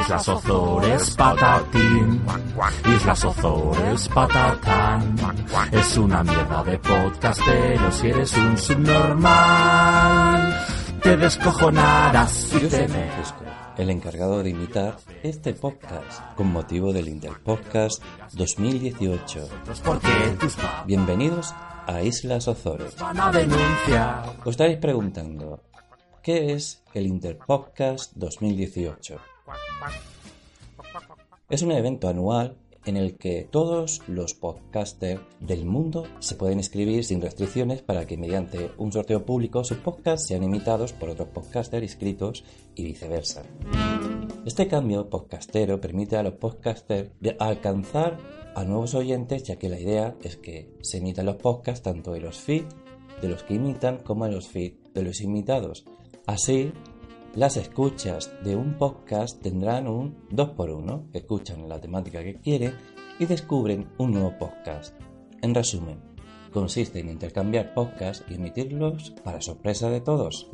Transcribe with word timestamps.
Islas 0.00 0.28
Ozores 0.28 1.10
patatín, 1.16 2.22
Islas 2.96 3.24
Ozores 3.24 4.08
patatán. 4.08 5.16
Es 5.70 5.96
una 5.96 6.24
mierda 6.24 6.64
de 6.64 6.78
podcast, 6.78 7.40
pero 7.46 7.92
si 7.92 8.08
eres 8.08 8.36
un 8.36 8.58
subnormal, 8.58 10.66
te 11.02 11.16
descojonarás 11.16 12.32
soy 12.32 12.68
te 12.68 12.88
Francisco, 12.88 13.44
el 13.78 13.90
encargado 13.90 14.42
de 14.42 14.50
imitar 14.50 14.96
este 15.22 15.54
podcast 15.54 16.34
con 16.34 16.52
motivo 16.52 16.92
del 16.92 17.08
Interpodcast 17.08 18.02
2018. 18.32 19.48
porque 19.84 20.36
tus 20.40 20.56
padres 20.56 20.86
Bienvenidos 20.86 21.54
a 21.86 22.02
Islas 22.02 22.48
Ozores. 22.48 22.96
van 22.96 23.18
a 23.20 23.32
denunciar. 23.32 24.36
Os 24.44 24.50
estaréis 24.50 24.78
preguntando, 24.78 25.60
¿qué 26.22 26.52
es 26.52 26.82
el 26.94 27.06
Interpodcast 27.06 28.12
2018? 28.14 29.16
Es 31.48 31.62
un 31.62 31.72
evento 31.72 32.08
anual 32.08 32.56
en 32.84 32.96
el 32.96 33.16
que 33.16 33.46
todos 33.50 34.02
los 34.08 34.34
podcasters 34.34 35.20
del 35.40 35.64
mundo 35.64 36.06
se 36.18 36.34
pueden 36.34 36.58
inscribir 36.58 37.04
sin 37.04 37.20
restricciones 37.20 37.82
para 37.82 38.06
que 38.06 38.16
mediante 38.16 38.72
un 38.76 38.92
sorteo 38.92 39.24
público 39.24 39.62
sus 39.62 39.78
podcasts 39.78 40.26
sean 40.26 40.42
imitados 40.42 40.92
por 40.92 41.10
otros 41.10 41.28
podcasters 41.28 41.84
inscritos 41.84 42.44
y 42.74 42.84
viceversa. 42.84 43.42
Este 44.44 44.66
cambio 44.66 45.08
podcastero 45.08 45.80
permite 45.80 46.16
a 46.16 46.22
los 46.22 46.34
podcasters 46.34 47.10
de 47.20 47.36
alcanzar 47.38 48.18
a 48.54 48.64
nuevos 48.64 48.94
oyentes 48.94 49.44
ya 49.44 49.56
que 49.56 49.68
la 49.68 49.80
idea 49.80 50.16
es 50.22 50.36
que 50.36 50.70
se 50.82 50.98
imitan 50.98 51.26
los 51.26 51.36
podcasts 51.36 51.82
tanto 51.82 52.14
en 52.14 52.22
los 52.22 52.38
feeds 52.38 52.74
de 53.20 53.28
los 53.28 53.42
que 53.42 53.54
imitan 53.54 53.98
como 53.98 54.26
en 54.26 54.34
los 54.34 54.48
feeds 54.48 54.92
de 54.94 55.02
los 55.02 55.20
imitados. 55.20 55.84
Así, 56.26 56.72
las 57.34 57.56
escuchas 57.56 58.30
de 58.44 58.56
un 58.56 58.76
podcast 58.76 59.40
tendrán 59.40 59.88
un 59.88 60.28
2x1, 60.30 61.08
escuchan 61.12 61.68
la 61.68 61.80
temática 61.80 62.22
que 62.22 62.34
quieren 62.34 62.74
y 63.18 63.26
descubren 63.26 63.88
un 63.98 64.12
nuevo 64.12 64.36
podcast. 64.38 64.94
En 65.40 65.54
resumen, 65.54 66.00
consiste 66.52 67.00
en 67.00 67.08
intercambiar 67.08 67.74
podcasts 67.74 68.24
y 68.28 68.34
emitirlos 68.34 69.12
para 69.24 69.40
sorpresa 69.40 69.88
de 69.90 70.00
todos. 70.00 70.50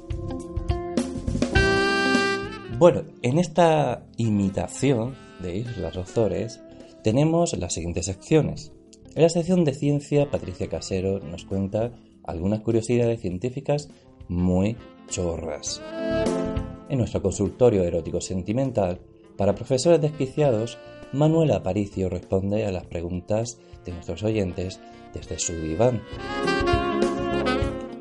Bueno, 2.79 3.03
en 3.23 3.39
esta 3.39 4.07
imitación 4.17 5.17
de 5.41 5.57
Islas 5.57 5.97
Ozores 5.97 6.61
tenemos 7.09 7.57
las 7.57 7.73
siguientes 7.73 8.05
secciones. 8.05 8.71
En 9.15 9.23
la 9.23 9.31
sección 9.31 9.65
de 9.65 9.73
ciencia, 9.73 10.31
Patricia 10.31 10.69
Casero 10.69 11.21
nos 11.21 11.47
cuenta 11.47 11.91
algunas 12.23 12.61
curiosidades 12.61 13.23
científicas 13.23 13.89
muy 14.29 14.77
chorras. 15.09 15.81
En 16.91 16.99
nuestro 16.99 17.23
consultorio 17.23 17.83
erótico 17.83 18.21
sentimental, 18.21 19.01
para 19.39 19.55
profesores 19.55 20.03
desquiciados, 20.03 20.77
Manuela 21.15 21.57
Aparicio 21.57 22.11
responde 22.11 22.67
a 22.67 22.73
las 22.73 22.85
preguntas 22.85 23.59
de 23.87 23.93
nuestros 23.93 24.23
oyentes 24.23 24.79
desde 25.15 25.39
su 25.39 25.55
diván. 25.55 26.03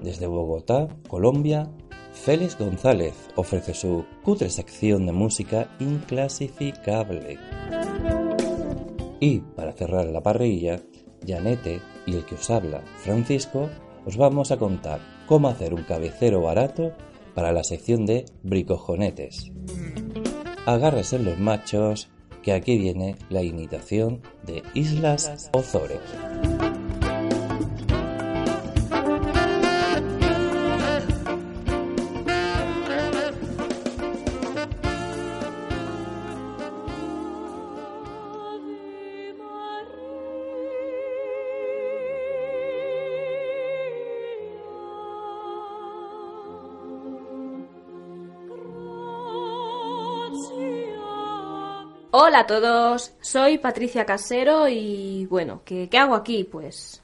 Desde 0.03 0.27
Bogotá, 0.27 0.89
Colombia, 1.07 1.71
Félix 2.11 2.57
González 2.57 3.13
ofrece 3.37 3.73
su 3.73 4.03
cutre 4.21 4.49
sección 4.49 5.05
de 5.05 5.13
música 5.13 5.73
inclasificable. 5.79 7.37
Y 9.19 9.39
para 9.39 9.73
cerrar 9.73 10.05
la 10.07 10.21
parrilla, 10.21 10.79
Janete 11.25 11.81
y 12.05 12.15
el 12.15 12.25
que 12.25 12.35
os 12.35 12.49
habla, 12.49 12.81
Francisco, 12.97 13.69
os 14.05 14.17
vamos 14.17 14.51
a 14.51 14.57
contar 14.57 14.99
cómo 15.25 15.47
hacer 15.47 15.73
un 15.73 15.83
cabecero 15.83 16.41
barato 16.41 16.93
para 17.33 17.51
la 17.51 17.63
sección 17.63 18.05
de 18.05 18.25
bricojonetes. 18.43 19.51
Agárrese 20.65 21.19
los 21.19 21.39
machos, 21.39 22.09
que 22.41 22.53
aquí 22.53 22.77
viene 22.77 23.15
la 23.29 23.43
imitación 23.43 24.21
de 24.45 24.63
Islas 24.73 25.49
Ozores. 25.53 25.99
Hola 52.37 52.43
a 52.43 52.61
todos, 52.61 53.13
soy 53.19 53.57
Patricia 53.57 54.05
Casero 54.05 54.67
y 54.69 55.25
bueno, 55.25 55.63
¿qué, 55.65 55.89
hago 55.97 56.13
aquí? 56.13 56.43
Pues 56.43 57.01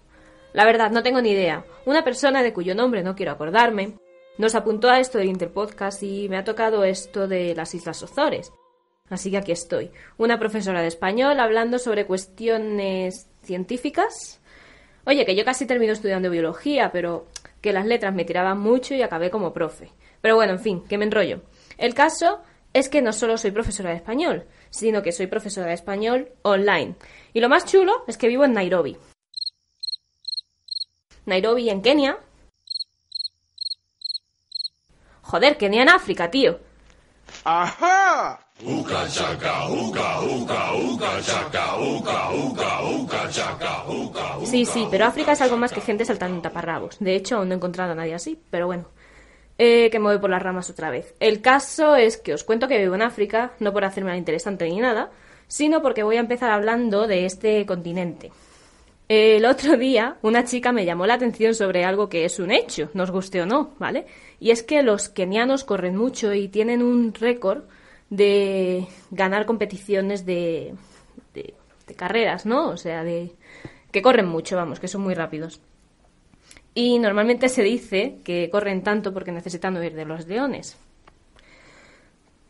la 0.54 0.64
verdad, 0.64 0.92
no 0.92 1.02
tengo 1.02 1.22
ni 1.22 1.32
idea. 1.32 1.66
Una 1.88 2.04
persona 2.04 2.44
de 2.44 2.54
cuyo 2.54 2.76
nombre 2.76 3.02
no 3.02 3.16
quiero 3.16 3.32
acordarme 3.32 3.98
nos 4.38 4.54
apuntó 4.54 4.92
a 4.92 5.00
esto 5.00 5.18
del 5.18 5.30
Interpodcast 5.30 6.04
y 6.04 6.30
me 6.30 6.38
ha 6.38 6.44
tocado 6.44 6.84
esto 6.84 7.28
de 7.28 7.56
las 7.56 7.74
Islas 7.74 8.04
Ozores. 8.04 8.54
Así 9.10 9.32
que 9.32 9.38
aquí 9.38 9.52
estoy, 9.52 9.90
una 10.18 10.38
profesora 10.38 10.84
de 10.84 10.88
español 10.90 11.40
hablando 11.40 11.80
sobre 11.80 12.06
cuestiones 12.06 13.28
científicas. 13.42 14.40
Oye, 15.04 15.26
que 15.26 15.36
yo 15.36 15.44
casi 15.44 15.66
termino 15.66 15.94
estudiando 15.94 16.30
biología, 16.30 16.92
pero 16.92 17.26
que 17.60 17.74
las 17.74 17.88
letras 17.88 18.14
me 18.14 18.26
tiraban 18.26 18.60
mucho 18.60 18.94
y 18.94 19.02
acabé 19.02 19.32
como 19.32 19.52
profe. 19.52 19.90
Pero 20.22 20.36
bueno, 20.36 20.54
en 20.54 20.60
fin, 20.60 20.84
que 20.88 21.00
me 21.00 21.06
enrollo. 21.06 21.42
El 21.80 21.96
caso 21.96 22.44
es 22.74 22.90
que 22.90 23.02
no 23.02 23.14
solo 23.14 23.38
soy 23.38 23.52
profesora 23.52 23.92
de 23.92 23.98
español, 23.98 24.46
sino 24.74 25.04
que 25.04 25.12
soy 25.12 25.28
profesora 25.28 25.68
de 25.68 25.76
español 25.76 26.30
online. 26.42 26.96
Y 27.32 27.40
lo 27.40 27.48
más 27.48 27.66
chulo 27.66 28.04
es 28.08 28.18
que 28.18 28.28
vivo 28.28 28.44
en 28.44 28.54
Nairobi. 28.54 28.98
Nairobi 31.26 31.70
en 31.70 31.82
Kenia. 31.82 32.18
Joder, 35.22 35.58
Kenia 35.58 35.84
en 35.84 35.90
África, 35.90 36.30
tío. 36.32 36.60
¡Ajá! 37.44 38.40
Sí, 44.46 44.66
sí, 44.66 44.88
pero 44.90 45.06
África 45.06 45.34
es 45.34 45.42
algo 45.42 45.58
más 45.58 45.72
que 45.72 45.82
gente 45.82 46.06
saltando 46.06 46.36
en 46.36 46.42
taparrabos. 46.42 46.98
De 47.00 47.16
hecho, 47.16 47.38
aún 47.38 47.50
no 47.50 47.54
he 47.54 47.58
encontrado 47.58 47.92
a 47.92 47.96
nadie 47.96 48.16
así, 48.16 48.42
pero 48.50 48.66
bueno. 48.66 48.86
Eh, 49.58 49.90
que 49.92 50.00
me 50.00 50.06
voy 50.06 50.18
por 50.18 50.32
las 50.32 50.42
ramas 50.42 50.70
otra 50.70 50.90
vez. 50.90 51.14
El 51.20 51.42
caso 51.42 51.96
es 51.96 52.18
que 52.18 52.34
os 52.34 52.44
cuento 52.44 52.68
que 52.68 52.80
vivo 52.80 52.96
en 52.96 53.04
África, 53.04 53.52
no 53.60 53.72
por 53.72 53.86
hacerme 53.86 54.10
la 54.10 54.18
interesante 54.18 54.68
ni 54.68 54.80
nada, 54.80 55.12
sino 55.48 55.82
porque 55.82 56.02
voy 56.04 56.18
a 56.18 56.22
empezar 56.22 56.50
hablando 56.52 57.06
de 57.06 57.26
este 57.26 57.66
continente. 57.66 58.32
El 59.08 59.46
otro 59.46 59.78
día 59.78 60.18
una 60.24 60.44
chica 60.44 60.72
me 60.72 60.86
llamó 60.86 61.06
la 61.06 61.16
atención 61.16 61.54
sobre 61.54 61.86
algo 61.86 62.10
que 62.10 62.26
es 62.26 62.40
un 62.40 62.52
hecho, 62.52 62.90
nos 62.96 63.12
guste 63.12 63.42
o 63.42 63.46
no, 63.46 63.72
¿vale? 63.78 64.08
Y 64.40 64.50
es 64.52 64.64
que 64.64 64.82
los 64.82 65.10
kenianos 65.10 65.64
corren 65.64 65.96
mucho 65.96 66.34
y 66.34 66.48
tienen 66.48 66.82
un 66.82 67.14
récord 67.14 67.64
de 68.10 68.88
ganar 69.12 69.46
competiciones 69.46 70.26
de, 70.26 70.74
de, 71.36 71.54
de 71.88 71.96
carreras, 71.96 72.46
¿no? 72.48 72.70
O 72.70 72.78
sea, 72.78 73.04
de 73.04 73.32
que 73.92 74.02
corren 74.02 74.28
mucho, 74.28 74.56
vamos, 74.56 74.80
que 74.80 74.88
son 74.88 75.02
muy 75.02 75.14
rápidos. 75.14 75.62
Y 76.76 77.00
normalmente 77.00 77.50
se 77.50 77.64
dice 77.64 78.18
que 78.24 78.50
corren 78.50 78.82
tanto 78.84 79.14
porque 79.14 79.32
necesitan 79.32 79.78
huir 79.78 79.94
de 79.94 80.06
los 80.06 80.28
leones. 80.28 80.78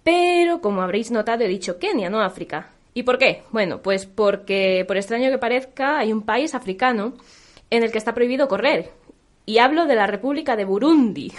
Pero, 0.03 0.61
como 0.61 0.81
habréis 0.81 1.11
notado, 1.11 1.43
he 1.43 1.47
dicho 1.47 1.79
Kenia, 1.79 2.09
no 2.09 2.21
África. 2.21 2.69
¿Y 2.93 3.03
por 3.03 3.17
qué? 3.17 3.43
Bueno, 3.51 3.81
pues 3.81 4.05
porque, 4.05 4.85
por 4.87 4.97
extraño 4.97 5.31
que 5.31 5.37
parezca, 5.37 5.97
hay 5.99 6.13
un 6.13 6.21
país 6.21 6.53
africano 6.53 7.13
en 7.69 7.83
el 7.83 7.91
que 7.91 7.97
está 7.97 8.13
prohibido 8.13 8.47
correr. 8.47 8.91
Y 9.45 9.57
hablo 9.57 9.85
de 9.85 9.95
la 9.95 10.07
República 10.07 10.55
de 10.55 10.65
Burundi. 10.65 11.31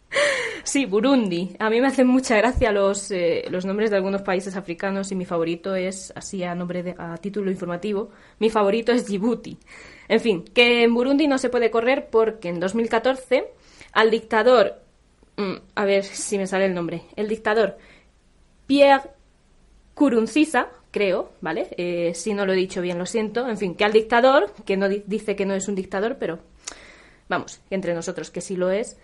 sí, 0.64 0.86
Burundi. 0.86 1.54
A 1.58 1.68
mí 1.68 1.80
me 1.80 1.88
hacen 1.88 2.06
mucha 2.06 2.36
gracia 2.36 2.72
los, 2.72 3.10
eh, 3.10 3.44
los 3.50 3.64
nombres 3.64 3.90
de 3.90 3.96
algunos 3.96 4.22
países 4.22 4.56
africanos 4.56 5.12
y 5.12 5.16
mi 5.16 5.26
favorito 5.26 5.74
es, 5.74 6.12
así 6.16 6.42
a, 6.44 6.54
nombre 6.54 6.82
de, 6.82 6.94
a 6.96 7.16
título 7.18 7.50
informativo, 7.50 8.10
mi 8.38 8.50
favorito 8.50 8.92
es 8.92 9.06
Djibouti. 9.06 9.58
En 10.08 10.20
fin, 10.20 10.44
que 10.44 10.82
en 10.84 10.94
Burundi 10.94 11.26
no 11.26 11.38
se 11.38 11.48
puede 11.50 11.70
correr 11.70 12.08
porque 12.10 12.48
en 12.48 12.60
2014 12.60 13.48
al 13.92 14.10
dictador, 14.10 14.74
mm, 15.36 15.54
a 15.74 15.84
ver 15.84 16.04
si 16.04 16.38
me 16.38 16.46
sale 16.46 16.66
el 16.66 16.74
nombre, 16.74 17.02
el 17.16 17.28
dictador 17.28 17.76
Pierre 18.66 19.10
Kurunziza, 19.94 20.68
creo, 20.90 21.30
¿vale? 21.40 21.68
Eh, 21.76 22.12
si 22.14 22.34
no 22.34 22.44
lo 22.46 22.52
he 22.52 22.56
dicho 22.56 22.80
bien, 22.82 22.98
lo 22.98 23.06
siento. 23.06 23.48
En 23.48 23.56
fin, 23.58 23.74
que 23.74 23.84
al 23.84 23.92
dictador, 23.92 24.52
que 24.64 24.76
no 24.76 24.88
di- 24.88 25.02
dice 25.06 25.36
que 25.36 25.46
no 25.46 25.54
es 25.54 25.68
un 25.68 25.74
dictador, 25.74 26.16
pero 26.18 26.38
vamos, 27.28 27.60
entre 27.70 27.94
nosotros 27.94 28.30
que 28.30 28.40
sí 28.40 28.56
lo 28.56 28.70
es, 28.70 28.98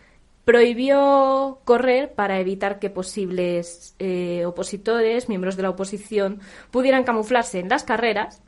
prohibió 0.44 1.60
correr 1.64 2.12
para 2.14 2.40
evitar 2.40 2.78
que 2.78 2.90
posibles 2.90 3.94
eh, 3.98 4.44
opositores, 4.44 5.28
miembros 5.28 5.56
de 5.56 5.62
la 5.62 5.70
oposición, 5.70 6.40
pudieran 6.70 7.04
camuflarse 7.04 7.58
en 7.60 7.68
las 7.68 7.84
carreras 7.84 8.42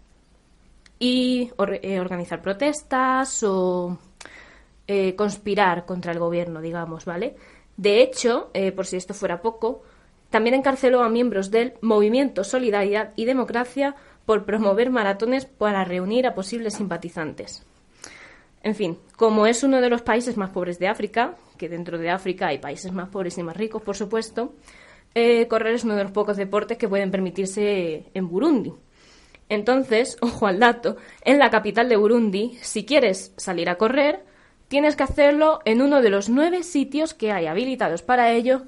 y 1.04 1.50
eh, 1.82 2.00
organizar 2.00 2.40
protestas 2.40 3.42
o 3.42 3.98
eh, 4.86 5.14
conspirar 5.14 5.84
contra 5.84 6.12
el 6.12 6.18
gobierno, 6.18 6.62
digamos, 6.62 7.04
¿vale? 7.04 7.36
De 7.76 8.00
hecho, 8.00 8.50
eh, 8.54 8.72
por 8.72 8.86
si 8.86 8.96
esto 8.96 9.12
fuera 9.12 9.42
poco, 9.42 9.82
también 10.30 10.54
encarceló 10.54 11.02
a 11.02 11.10
miembros 11.10 11.50
del 11.50 11.74
Movimiento 11.82 12.42
Solidaridad 12.42 13.12
y 13.16 13.26
Democracia 13.26 13.94
por 14.24 14.46
promover 14.46 14.88
maratones 14.88 15.44
para 15.44 15.84
reunir 15.84 16.26
a 16.26 16.34
posibles 16.34 16.72
simpatizantes. 16.72 17.66
En 18.62 18.74
fin, 18.74 18.96
como 19.18 19.46
es 19.46 19.62
uno 19.62 19.82
de 19.82 19.90
los 19.90 20.00
países 20.00 20.38
más 20.38 20.52
pobres 20.52 20.78
de 20.78 20.88
África, 20.88 21.36
que 21.58 21.68
dentro 21.68 21.98
de 21.98 22.08
África 22.08 22.46
hay 22.46 22.60
países 22.60 22.92
más 22.92 23.10
pobres 23.10 23.36
y 23.36 23.42
más 23.42 23.58
ricos, 23.58 23.82
por 23.82 23.94
supuesto, 23.94 24.54
correr 25.50 25.74
es 25.74 25.84
uno 25.84 25.96
de 25.96 26.04
los 26.04 26.12
pocos 26.12 26.38
deportes 26.38 26.78
que 26.78 26.88
pueden 26.88 27.10
permitirse 27.10 28.06
en 28.14 28.26
Burundi. 28.26 28.72
Entonces, 29.49 30.17
ojo 30.23 30.46
al 30.46 30.58
dato, 30.58 30.96
en 31.23 31.38
la 31.38 31.50
capital 31.50 31.88
de 31.88 31.96
Burundi, 31.96 32.58
si 32.62 32.85
quieres 32.85 33.32
salir 33.37 33.69
a 33.69 33.76
correr, 33.76 34.25
tienes 34.69 34.96
que 34.96 35.02
hacerlo 35.02 35.61
en 35.64 35.82
uno 35.82 36.02
de 36.02 36.11
los 36.11 36.29
nueve 36.29 36.62
sitios 36.62 37.14
que 37.14 37.32
hay 37.32 37.46
habilitados 37.46 38.02
para 38.02 38.32
ello 38.32 38.62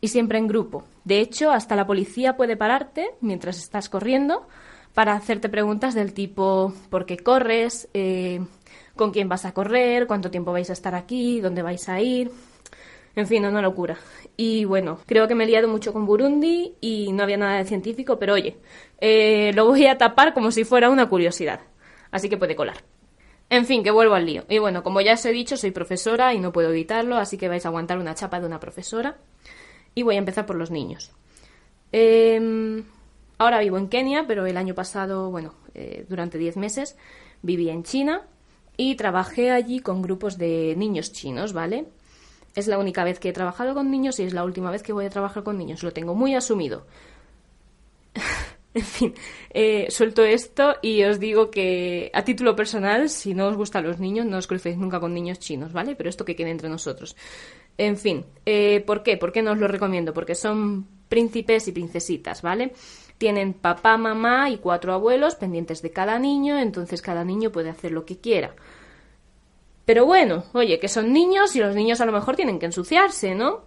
y 0.00 0.08
siempre 0.08 0.38
en 0.38 0.48
grupo. 0.48 0.84
De 1.04 1.20
hecho, 1.20 1.50
hasta 1.50 1.76
la 1.76 1.86
policía 1.86 2.36
puede 2.36 2.56
pararte 2.56 3.10
mientras 3.20 3.58
estás 3.58 3.88
corriendo 3.88 4.46
para 4.94 5.14
hacerte 5.14 5.48
preguntas 5.48 5.94
del 5.94 6.12
tipo 6.12 6.74
¿por 6.90 7.06
qué 7.06 7.16
corres? 7.18 7.88
Eh, 7.94 8.44
¿Con 8.96 9.10
quién 9.10 9.28
vas 9.28 9.44
a 9.44 9.52
correr? 9.52 10.06
¿Cuánto 10.06 10.30
tiempo 10.30 10.52
vais 10.52 10.68
a 10.70 10.74
estar 10.74 10.94
aquí? 10.94 11.40
¿Dónde 11.40 11.62
vais 11.62 11.88
a 11.88 12.00
ir? 12.00 12.30
En 13.14 13.26
fin, 13.26 13.44
una 13.44 13.60
locura. 13.60 13.98
Y 14.36 14.64
bueno, 14.64 14.98
creo 15.06 15.28
que 15.28 15.34
me 15.34 15.44
he 15.44 15.46
liado 15.46 15.68
mucho 15.68 15.92
con 15.92 16.06
Burundi 16.06 16.74
y 16.80 17.12
no 17.12 17.22
había 17.22 17.36
nada 17.36 17.58
de 17.58 17.64
científico, 17.64 18.18
pero 18.18 18.34
oye, 18.34 18.56
eh, 18.98 19.52
lo 19.54 19.66
voy 19.66 19.86
a 19.86 19.98
tapar 19.98 20.32
como 20.32 20.50
si 20.50 20.64
fuera 20.64 20.88
una 20.88 21.08
curiosidad. 21.08 21.60
Así 22.10 22.28
que 22.28 22.38
puede 22.38 22.56
colar. 22.56 22.76
En 23.50 23.66
fin, 23.66 23.82
que 23.82 23.90
vuelvo 23.90 24.14
al 24.14 24.24
lío. 24.24 24.44
Y 24.48 24.58
bueno, 24.58 24.82
como 24.82 25.02
ya 25.02 25.12
os 25.12 25.24
he 25.26 25.32
dicho, 25.32 25.58
soy 25.58 25.72
profesora 25.72 26.32
y 26.32 26.40
no 26.40 26.52
puedo 26.52 26.70
evitarlo, 26.70 27.16
así 27.16 27.36
que 27.36 27.48
vais 27.48 27.66
a 27.66 27.68
aguantar 27.68 27.98
una 27.98 28.14
chapa 28.14 28.40
de 28.40 28.46
una 28.46 28.58
profesora. 28.60 29.18
Y 29.94 30.02
voy 30.04 30.14
a 30.14 30.18
empezar 30.18 30.46
por 30.46 30.56
los 30.56 30.70
niños. 30.70 31.12
Em, 31.92 32.84
ahora 33.36 33.60
vivo 33.60 33.76
en 33.76 33.88
Kenia, 33.88 34.26
pero 34.26 34.46
el 34.46 34.56
año 34.56 34.74
pasado, 34.74 35.30
bueno, 35.30 35.54
eh, 35.74 36.06
durante 36.08 36.38
10 36.38 36.56
meses 36.56 36.96
viví 37.42 37.68
en 37.68 37.82
China 37.82 38.22
y 38.78 38.94
trabajé 38.94 39.50
allí 39.50 39.80
con 39.80 40.00
grupos 40.00 40.38
de 40.38 40.74
niños 40.78 41.12
chinos, 41.12 41.52
¿vale? 41.52 41.84
Es 42.54 42.66
la 42.66 42.78
única 42.78 43.04
vez 43.04 43.18
que 43.18 43.30
he 43.30 43.32
trabajado 43.32 43.74
con 43.74 43.90
niños 43.90 44.18
y 44.20 44.24
es 44.24 44.34
la 44.34 44.44
última 44.44 44.70
vez 44.70 44.82
que 44.82 44.92
voy 44.92 45.06
a 45.06 45.10
trabajar 45.10 45.42
con 45.42 45.56
niños. 45.58 45.82
Lo 45.82 45.92
tengo 45.92 46.14
muy 46.14 46.34
asumido. 46.34 46.86
en 48.74 48.84
fin, 48.84 49.14
eh, 49.50 49.86
suelto 49.90 50.24
esto 50.24 50.76
y 50.82 51.02
os 51.04 51.18
digo 51.18 51.50
que 51.50 52.10
a 52.14 52.24
título 52.24 52.54
personal, 52.56 53.08
si 53.08 53.34
no 53.34 53.46
os 53.48 53.56
gustan 53.56 53.84
los 53.84 53.98
niños, 53.98 54.26
no 54.26 54.36
os 54.36 54.46
crucéis 54.46 54.76
nunca 54.76 55.00
con 55.00 55.14
niños 55.14 55.38
chinos, 55.38 55.72
¿vale? 55.72 55.94
Pero 55.96 56.10
esto 56.10 56.24
que 56.24 56.36
quede 56.36 56.50
entre 56.50 56.68
nosotros. 56.68 57.16
En 57.78 57.96
fin, 57.96 58.24
eh, 58.44 58.82
¿por 58.86 59.02
qué? 59.02 59.16
¿Por 59.16 59.32
qué 59.32 59.42
no 59.42 59.52
os 59.52 59.58
lo 59.58 59.68
recomiendo? 59.68 60.12
Porque 60.12 60.34
son 60.34 60.86
príncipes 61.08 61.68
y 61.68 61.72
princesitas, 61.72 62.42
¿vale? 62.42 62.72
Tienen 63.18 63.54
papá, 63.54 63.96
mamá 63.96 64.50
y 64.50 64.58
cuatro 64.58 64.92
abuelos 64.92 65.36
pendientes 65.36 65.82
de 65.82 65.90
cada 65.90 66.18
niño, 66.18 66.58
entonces 66.58 67.02
cada 67.02 67.24
niño 67.24 67.50
puede 67.50 67.70
hacer 67.70 67.92
lo 67.92 68.04
que 68.04 68.18
quiera. 68.18 68.54
Pero 69.84 70.06
bueno, 70.06 70.44
oye, 70.52 70.78
que 70.78 70.88
son 70.88 71.12
niños 71.12 71.56
y 71.56 71.60
los 71.60 71.74
niños 71.74 72.00
a 72.00 72.06
lo 72.06 72.12
mejor 72.12 72.36
tienen 72.36 72.58
que 72.58 72.66
ensuciarse, 72.66 73.34
¿no? 73.34 73.62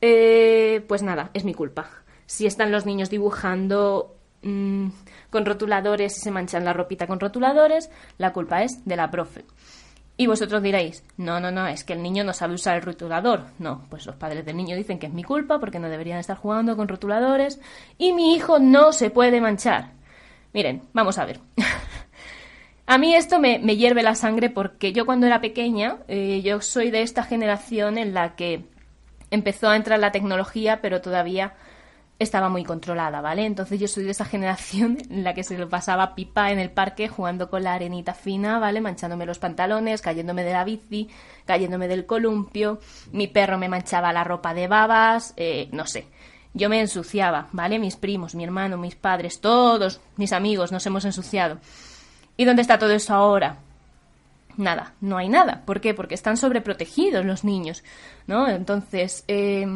Eh, 0.00 0.84
pues 0.86 1.02
nada, 1.02 1.30
es 1.32 1.44
mi 1.44 1.54
culpa. 1.54 1.88
Si 2.26 2.46
están 2.46 2.70
los 2.70 2.84
niños 2.84 3.10
dibujando 3.10 4.16
mm, 4.42 4.88
con 5.30 5.46
rotuladores 5.46 6.16
y 6.18 6.20
se 6.20 6.30
manchan 6.30 6.64
la 6.64 6.72
ropita 6.72 7.06
con 7.06 7.20
rotuladores, 7.20 7.90
la 8.18 8.32
culpa 8.32 8.62
es 8.62 8.84
de 8.84 8.96
la 8.96 9.10
profe. 9.10 9.44
Y 10.16 10.28
vosotros 10.28 10.62
diréis, 10.62 11.02
no, 11.16 11.40
no, 11.40 11.50
no, 11.50 11.66
es 11.66 11.82
que 11.82 11.92
el 11.92 12.02
niño 12.02 12.22
no 12.22 12.32
sabe 12.32 12.54
usar 12.54 12.76
el 12.76 12.82
rotulador. 12.82 13.46
No, 13.58 13.84
pues 13.90 14.06
los 14.06 14.14
padres 14.14 14.44
del 14.44 14.56
niño 14.56 14.76
dicen 14.76 14.98
que 14.98 15.06
es 15.06 15.12
mi 15.12 15.24
culpa 15.24 15.58
porque 15.58 15.80
no 15.80 15.88
deberían 15.88 16.20
estar 16.20 16.36
jugando 16.36 16.76
con 16.76 16.86
rotuladores 16.86 17.60
y 17.98 18.12
mi 18.12 18.34
hijo 18.34 18.60
no 18.60 18.92
se 18.92 19.10
puede 19.10 19.40
manchar. 19.40 19.92
Miren, 20.52 20.82
vamos 20.92 21.18
a 21.18 21.24
ver. 21.24 21.40
A 22.86 22.98
mí 22.98 23.14
esto 23.14 23.38
me, 23.40 23.58
hierve 23.76 24.02
la 24.02 24.14
sangre 24.14 24.50
porque 24.50 24.92
yo 24.92 25.06
cuando 25.06 25.26
era 25.26 25.40
pequeña, 25.40 25.98
eh, 26.06 26.42
yo 26.44 26.60
soy 26.60 26.90
de 26.90 27.02
esta 27.02 27.22
generación 27.22 27.96
en 27.96 28.12
la 28.12 28.36
que 28.36 28.64
empezó 29.30 29.70
a 29.70 29.76
entrar 29.76 29.98
la 29.98 30.12
tecnología, 30.12 30.80
pero 30.82 31.00
todavía 31.00 31.54
estaba 32.18 32.48
muy 32.48 32.62
controlada, 32.62 33.22
¿vale? 33.22 33.46
Entonces 33.46 33.80
yo 33.80 33.88
soy 33.88 34.04
de 34.04 34.10
esa 34.10 34.24
generación 34.26 34.98
en 35.10 35.24
la 35.24 35.32
que 35.32 35.44
se 35.44 35.56
lo 35.56 35.68
pasaba 35.68 36.14
pipa 36.14 36.52
en 36.52 36.58
el 36.58 36.70
parque 36.70 37.08
jugando 37.08 37.48
con 37.48 37.64
la 37.64 37.74
arenita 37.74 38.12
fina, 38.12 38.58
¿vale? 38.58 38.82
Manchándome 38.82 39.24
los 39.24 39.38
pantalones, 39.38 40.02
cayéndome 40.02 40.44
de 40.44 40.52
la 40.52 40.64
bici, 40.64 41.08
cayéndome 41.46 41.88
del 41.88 42.04
columpio, 42.04 42.80
mi 43.12 43.28
perro 43.28 43.56
me 43.56 43.68
manchaba 43.68 44.12
la 44.12 44.24
ropa 44.24 44.52
de 44.52 44.68
babas, 44.68 45.32
eh, 45.36 45.68
no 45.72 45.86
sé. 45.86 46.06
Yo 46.52 46.68
me 46.68 46.80
ensuciaba, 46.80 47.48
¿vale? 47.50 47.78
Mis 47.80 47.96
primos, 47.96 48.34
mi 48.34 48.44
hermano, 48.44 48.76
mis 48.76 48.94
padres, 48.94 49.40
todos 49.40 50.00
mis 50.16 50.32
amigos 50.32 50.70
nos 50.70 50.86
hemos 50.86 51.04
ensuciado. 51.04 51.58
¿Y 52.36 52.44
dónde 52.44 52.62
está 52.62 52.78
todo 52.78 52.92
eso 52.92 53.14
ahora? 53.14 53.58
Nada, 54.56 54.94
no 55.00 55.16
hay 55.16 55.28
nada. 55.28 55.62
¿Por 55.64 55.80
qué? 55.80 55.94
Porque 55.94 56.14
están 56.14 56.36
sobreprotegidos 56.36 57.24
los 57.24 57.44
niños, 57.44 57.82
¿no? 58.26 58.48
Entonces, 58.48 59.24
eh, 59.26 59.66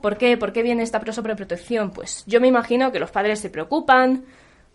¿por 0.00 0.16
qué? 0.16 0.36
¿Por 0.36 0.52
qué 0.52 0.62
viene 0.62 0.82
esta 0.82 1.00
sobreprotección? 1.12 1.90
Pues 1.90 2.24
yo 2.26 2.40
me 2.40 2.48
imagino 2.48 2.92
que 2.92 3.00
los 3.00 3.10
padres 3.10 3.40
se 3.40 3.50
preocupan, 3.50 4.24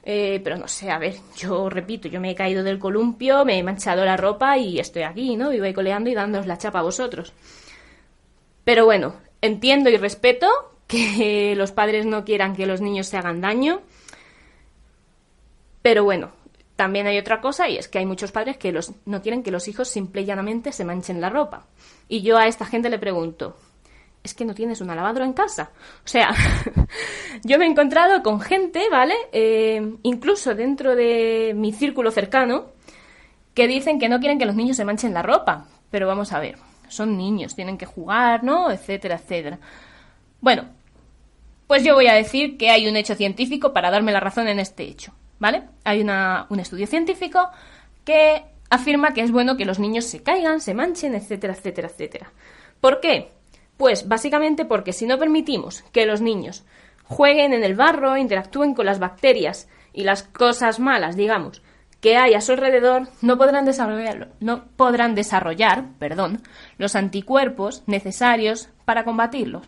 eh, 0.04 0.42
pero 0.44 0.57
no 0.57 0.68
sé, 0.68 0.92
a 0.92 0.98
ver, 0.98 1.16
yo 1.38 1.69
repito, 1.69 2.07
yo 2.07 2.19
me 2.19 2.31
he 2.31 2.36
caído 2.36 2.63
del 2.63 2.80
columpio, 2.80 3.45
me 3.45 3.57
he 3.57 3.63
manchado 3.63 4.04
la 4.06 4.18
ropa 4.18 4.57
y 4.57 4.80
estoy 4.80 5.04
aquí, 5.04 5.36
¿no? 5.36 5.50
Vivo 5.50 5.66
ahí 5.66 5.74
coleando 5.74 6.10
y 6.10 6.16
dándoos 6.16 6.48
la 6.48 6.57
chapa 6.57 6.80
a 6.80 6.83
vosotros. 6.83 7.33
Pero 8.63 8.86
bueno, 8.86 9.16
entiendo 9.42 9.90
y 9.90 9.97
respeto 9.97 10.47
que 10.88 11.54
los 11.56 11.71
padres 11.71 12.06
no 12.06 12.26
quieran 12.26 12.56
que 12.56 12.66
los 12.66 12.81
niños 12.81 13.07
se 13.07 13.18
hagan 13.18 13.42
daño, 13.42 13.81
pero 15.81 16.04
bueno, 16.04 16.31
también 16.80 17.07
hay 17.07 17.18
otra 17.18 17.42
cosa 17.42 17.68
y 17.68 17.76
es 17.76 17.90
que 17.90 17.98
hay 17.98 18.06
muchos 18.06 18.31
padres 18.31 18.56
que 18.56 18.71
los, 18.71 18.94
no 19.06 19.21
quieren 19.21 19.44
que 19.44 19.52
los 19.52 19.68
hijos 19.68 19.90
simple 19.90 20.21
y 20.21 20.26
llanamente 20.26 20.71
se 20.71 20.86
manchen 20.86 21.19
la 21.19 21.30
ropa. 21.30 21.66
Y 22.07 22.21
yo 22.21 22.38
a 22.38 22.48
esta 22.48 22.64
gente 22.64 22.90
le 22.90 22.98
pregunto, 22.98 23.57
¿es 24.24 24.33
que 24.33 24.45
no 24.45 24.56
tienes 24.56 24.80
una 24.80 24.95
lavadora 24.95 25.26
en 25.26 25.33
casa? 25.33 25.71
O 26.06 26.07
sea, 26.07 26.33
yo 27.44 27.59
me 27.59 27.66
he 27.66 27.68
encontrado 27.68 28.24
con 28.24 28.40
gente, 28.40 28.88
¿vale? 28.90 29.14
Eh, 29.33 29.95
incluso 30.04 30.56
dentro 30.56 30.95
de 30.95 31.52
mi 31.54 31.74
círculo 31.74 32.12
cercano, 32.12 32.68
que 33.54 33.68
dicen 33.68 34.00
que 34.00 34.07
no 34.07 34.21
quieren 34.21 34.40
que 34.40 34.45
los 34.45 34.56
niños 34.56 34.78
se 34.78 34.86
manchen 34.86 35.14
la 35.14 35.21
ropa. 35.21 35.66
Pero 35.92 36.07
vamos 36.07 36.31
a 36.31 36.40
ver, 36.40 36.56
son 36.88 37.18
niños, 37.18 37.56
tienen 37.56 37.78
que 37.78 37.88
jugar, 37.88 38.42
¿no? 38.42 38.71
Etcétera, 38.71 39.16
etcétera. 39.16 39.59
Bueno, 40.40 40.64
pues 41.68 41.83
yo 41.83 41.94
voy 41.94 42.07
a 42.07 42.14
decir 42.14 42.57
que 42.57 42.69
hay 42.69 42.88
un 42.88 42.95
hecho 42.95 43.16
científico 43.16 43.74
para 43.74 43.92
darme 43.92 44.14
la 44.14 44.21
razón 44.21 44.48
en 44.48 44.59
este 44.59 44.83
hecho. 44.83 45.12
¿Vale? 45.40 45.64
Hay 45.84 46.02
una, 46.02 46.46
un 46.50 46.60
estudio 46.60 46.88
científico 46.88 47.50
que 48.06 48.44
afirma 48.69 49.14
que 49.14 49.22
es 49.22 49.31
bueno 49.31 49.58
que 49.58 49.66
los 49.66 49.80
niños 49.80 50.06
se 50.06 50.22
caigan, 50.22 50.62
se 50.62 50.74
manchen, 50.74 51.16
etcétera, 51.16 51.54
etcétera, 51.54 51.88
etcétera. 51.88 52.31
¿Por 52.80 53.00
qué? 53.00 53.31
Pues 53.78 54.08
básicamente 54.08 54.66
porque 54.66 54.94
si 54.94 55.06
no 55.06 55.18
permitimos 55.18 55.84
que 55.92 56.06
los 56.06 56.22
niños 56.22 56.66
jueguen 57.04 57.54
en 57.54 57.64
el 57.64 57.76
barro, 57.76 58.18
interactúen 58.18 58.74
con 58.74 58.86
las 58.86 59.00
bacterias 59.00 59.68
y 59.94 60.04
las 60.04 60.24
cosas 60.24 60.80
malas, 60.80 61.16
digamos, 61.16 61.62
que 62.02 62.18
hay 62.18 62.34
a 62.34 62.42
su 62.42 62.54
alrededor, 62.54 63.08
no 63.22 63.38
podrán 63.38 63.66
desarrollar, 63.66 64.30
no 64.40 64.66
podrán 64.76 65.16
desarrollar, 65.16 65.86
perdón, 65.98 66.42
los 66.78 66.96
anticuerpos 66.96 67.84
necesarios 67.88 68.69
para 68.86 69.04
combatirlos. 69.04 69.68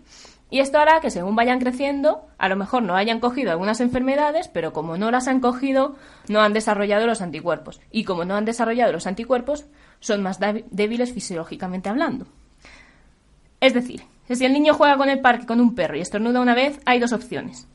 Y 0.51 0.59
esto 0.59 0.79
hará 0.79 0.99
que 0.99 1.09
según 1.09 1.37
vayan 1.37 1.59
creciendo, 1.59 2.27
a 2.37 2.49
lo 2.49 2.57
mejor 2.57 2.83
no 2.83 2.95
hayan 2.95 3.21
cogido 3.21 3.51
algunas 3.51 3.79
enfermedades, 3.79 4.49
pero 4.49 4.73
como 4.73 4.97
no 4.97 5.09
las 5.09 5.29
han 5.29 5.39
cogido, 5.39 5.95
no 6.27 6.41
han 6.41 6.51
desarrollado 6.51 7.07
los 7.07 7.21
anticuerpos. 7.21 7.79
Y 7.89 8.03
como 8.03 8.25
no 8.25 8.35
han 8.35 8.43
desarrollado 8.43 8.91
los 8.91 9.07
anticuerpos, 9.07 9.65
son 10.01 10.21
más 10.21 10.39
débiles 10.39 11.13
fisiológicamente 11.13 11.87
hablando. 11.87 12.27
Es 13.61 13.73
decir, 13.73 14.03
si 14.29 14.43
el 14.43 14.51
niño 14.51 14.73
juega 14.73 14.97
con 14.97 15.09
el 15.09 15.21
parque 15.21 15.45
con 15.45 15.61
un 15.61 15.73
perro 15.73 15.95
y 15.95 16.01
estornuda 16.01 16.41
una 16.41 16.53
vez, 16.53 16.81
hay 16.85 16.99
dos 16.99 17.13
opciones. 17.13 17.69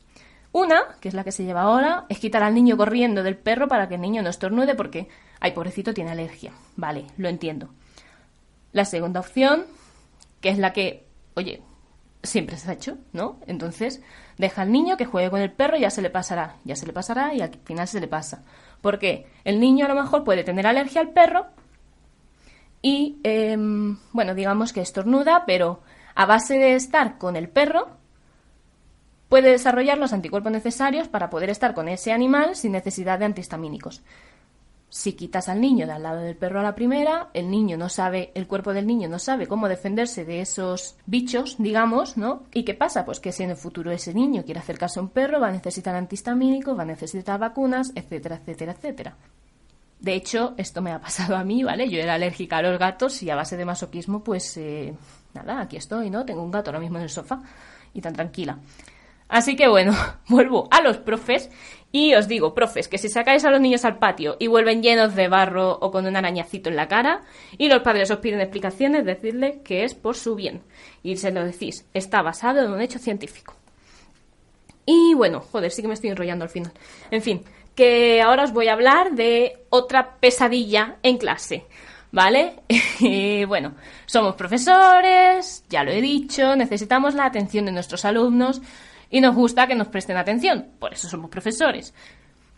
Una, 0.51 0.81
que 1.01 1.07
es 1.07 1.15
la 1.15 1.23
que 1.23 1.31
se 1.31 1.45
lleva 1.45 1.63
ahora, 1.63 2.05
es 2.09 2.19
quitar 2.19 2.43
al 2.43 2.53
niño 2.53 2.77
corriendo 2.77 3.23
del 3.23 3.37
perro 3.37 3.67
para 3.67 3.89
que 3.89 3.95
el 3.95 4.01
niño 4.01 4.21
no 4.21 4.29
estornude 4.29 4.75
porque, 4.75 5.07
ay, 5.39 5.53
pobrecito, 5.53 5.95
tiene 5.95 6.11
alergia. 6.11 6.51
Vale, 6.75 7.05
lo 7.17 7.27
entiendo. 7.27 7.69
La 8.71 8.85
segunda 8.85 9.19
opción, 9.19 9.65
que 10.41 10.49
es 10.49 10.59
la 10.59 10.73
que, 10.73 11.07
oye, 11.33 11.63
siempre 12.27 12.57
se 12.57 12.69
ha 12.69 12.73
hecho, 12.73 12.97
¿no? 13.13 13.39
Entonces, 13.47 14.01
deja 14.37 14.61
al 14.61 14.71
niño 14.71 14.97
que 14.97 15.05
juegue 15.05 15.31
con 15.31 15.41
el 15.41 15.51
perro 15.51 15.77
y 15.77 15.81
ya 15.81 15.89
se 15.89 16.01
le 16.01 16.11
pasará, 16.11 16.57
ya 16.63 16.75
se 16.75 16.85
le 16.85 16.93
pasará 16.93 17.33
y 17.33 17.41
al 17.41 17.49
final 17.63 17.87
se 17.87 17.99
le 17.99 18.07
pasa. 18.07 18.43
Porque 18.81 19.25
el 19.43 19.59
niño 19.59 19.85
a 19.85 19.89
lo 19.89 19.95
mejor 19.95 20.23
puede 20.23 20.43
tener 20.43 20.67
alergia 20.67 21.01
al 21.01 21.09
perro 21.09 21.47
y, 22.81 23.19
em, 23.23 23.97
bueno, 24.13 24.35
digamos 24.35 24.73
que 24.73 24.81
estornuda, 24.81 25.45
pero 25.45 25.81
a 26.13 26.25
base 26.25 26.57
de 26.57 26.75
estar 26.75 27.17
con 27.17 27.35
el 27.35 27.49
perro, 27.49 27.97
puede 29.29 29.51
desarrollar 29.51 29.97
los 29.97 30.13
anticuerpos 30.13 30.51
necesarios 30.51 31.07
para 31.07 31.29
poder 31.29 31.49
estar 31.49 31.73
con 31.73 31.87
ese 31.87 32.11
animal 32.11 32.55
sin 32.55 32.71
necesidad 32.71 33.19
de 33.19 33.25
antihistamínicos. 33.25 34.03
Si 34.89 35.13
quitas 35.13 35.49
al 35.49 35.59
niño 35.59 35.85
de 35.85 35.91
al 35.91 36.03
lado 36.03 36.21
del 36.21 36.37
perro 36.37 36.61
a 36.61 36.63
la 36.63 36.73
primera, 36.73 37.29
el 37.33 37.51
niño 37.51 37.75
no 37.75 37.89
sabe, 37.89 38.31
el 38.35 38.47
cuerpo 38.47 38.73
del 38.73 38.87
niño 38.87 39.09
no 39.09 39.19
sabe 39.19 39.45
cómo 39.45 39.67
defenderse 39.67 40.23
de 40.23 40.39
esos 40.39 40.95
bichos, 41.05 41.57
digamos, 41.59 42.15
¿no? 42.15 42.43
¿Y 42.53 42.63
qué 42.63 42.73
pasa? 42.73 43.03
Pues 43.03 43.19
que 43.19 43.33
si 43.33 43.43
en 43.43 43.49
el 43.49 43.57
futuro 43.57 43.91
ese 43.91 44.13
niño 44.13 44.45
quiere 44.45 44.61
acercarse 44.61 44.99
a 44.99 45.03
un 45.03 45.09
perro, 45.09 45.41
va 45.41 45.49
a 45.49 45.51
necesitar 45.51 45.93
antihistamínicos, 45.93 46.77
va 46.77 46.83
a 46.83 46.85
necesitar 46.85 47.37
vacunas, 47.37 47.91
etcétera, 47.95 48.37
etcétera, 48.37 48.71
etcétera. 48.71 49.17
De 49.99 50.13
hecho, 50.13 50.53
esto 50.57 50.81
me 50.81 50.91
ha 50.91 51.01
pasado 51.01 51.35
a 51.35 51.43
mí, 51.43 51.63
¿vale? 51.63 51.89
Yo 51.89 51.99
era 51.99 52.13
alérgica 52.13 52.57
a 52.57 52.61
los 52.61 52.79
gatos 52.79 53.21
y 53.23 53.29
a 53.29 53.35
base 53.35 53.57
de 53.57 53.65
masoquismo, 53.65 54.23
pues 54.23 54.55
eh, 54.55 54.93
nada, 55.33 55.59
aquí 55.59 55.75
estoy, 55.75 56.09
¿no? 56.09 56.23
Tengo 56.25 56.43
un 56.43 56.51
gato 56.51 56.69
ahora 56.69 56.79
mismo 56.79 56.97
en 56.97 57.03
el 57.03 57.09
sofá 57.09 57.41
y 57.93 57.99
tan 57.99 58.13
tranquila. 58.13 58.59
Así 59.29 59.55
que 59.55 59.67
bueno, 59.67 59.93
vuelvo 60.29 60.67
a 60.71 60.81
los 60.81 60.97
profes 60.97 61.49
y 61.91 62.13
os 62.15 62.27
digo, 62.27 62.53
profes, 62.53 62.87
que 62.87 62.97
si 62.97 63.09
sacáis 63.09 63.45
a 63.45 63.51
los 63.51 63.61
niños 63.61 63.85
al 63.85 63.97
patio 63.97 64.35
y 64.39 64.47
vuelven 64.47 64.83
llenos 64.83 65.15
de 65.15 65.29
barro 65.29 65.77
o 65.79 65.89
con 65.89 66.05
un 66.05 66.15
arañacito 66.15 66.69
en 66.69 66.75
la 66.75 66.87
cara 66.87 67.21
y 67.57 67.69
los 67.69 67.81
padres 67.81 68.11
os 68.11 68.19
piden 68.19 68.41
explicaciones, 68.41 69.05
decidle 69.05 69.61
que 69.63 69.83
es 69.83 69.95
por 69.95 70.15
su 70.15 70.35
bien. 70.35 70.61
Y 71.01 71.15
se 71.15 71.31
lo 71.31 71.45
decís, 71.45 71.85
está 71.93 72.21
basado 72.21 72.63
en 72.63 72.71
un 72.71 72.81
hecho 72.81 72.99
científico. 72.99 73.55
Y 74.85 75.13
bueno, 75.15 75.39
joder, 75.39 75.71
sí 75.71 75.81
que 75.81 75.87
me 75.87 75.93
estoy 75.93 76.09
enrollando 76.09 76.43
al 76.43 76.49
final. 76.49 76.71
En 77.09 77.21
fin, 77.21 77.43
que 77.73 78.21
ahora 78.21 78.43
os 78.43 78.53
voy 78.53 78.67
a 78.67 78.73
hablar 78.73 79.13
de 79.13 79.57
otra 79.69 80.17
pesadilla 80.19 80.97
en 81.03 81.17
clase. 81.17 81.65
¿Vale? 82.11 82.55
Y 82.99 83.45
bueno, 83.45 83.75
somos 84.07 84.35
profesores, 84.35 85.63
ya 85.69 85.83
lo 85.83 85.91
he 85.91 86.01
dicho, 86.01 86.55
necesitamos 86.55 87.13
la 87.13 87.25
atención 87.25 87.65
de 87.65 87.71
nuestros 87.71 88.05
alumnos 88.05 88.61
y 89.09 89.21
nos 89.21 89.35
gusta 89.35 89.67
que 89.67 89.75
nos 89.75 89.87
presten 89.87 90.17
atención, 90.17 90.67
por 90.79 90.93
eso 90.93 91.07
somos 91.07 91.29
profesores. 91.29 91.93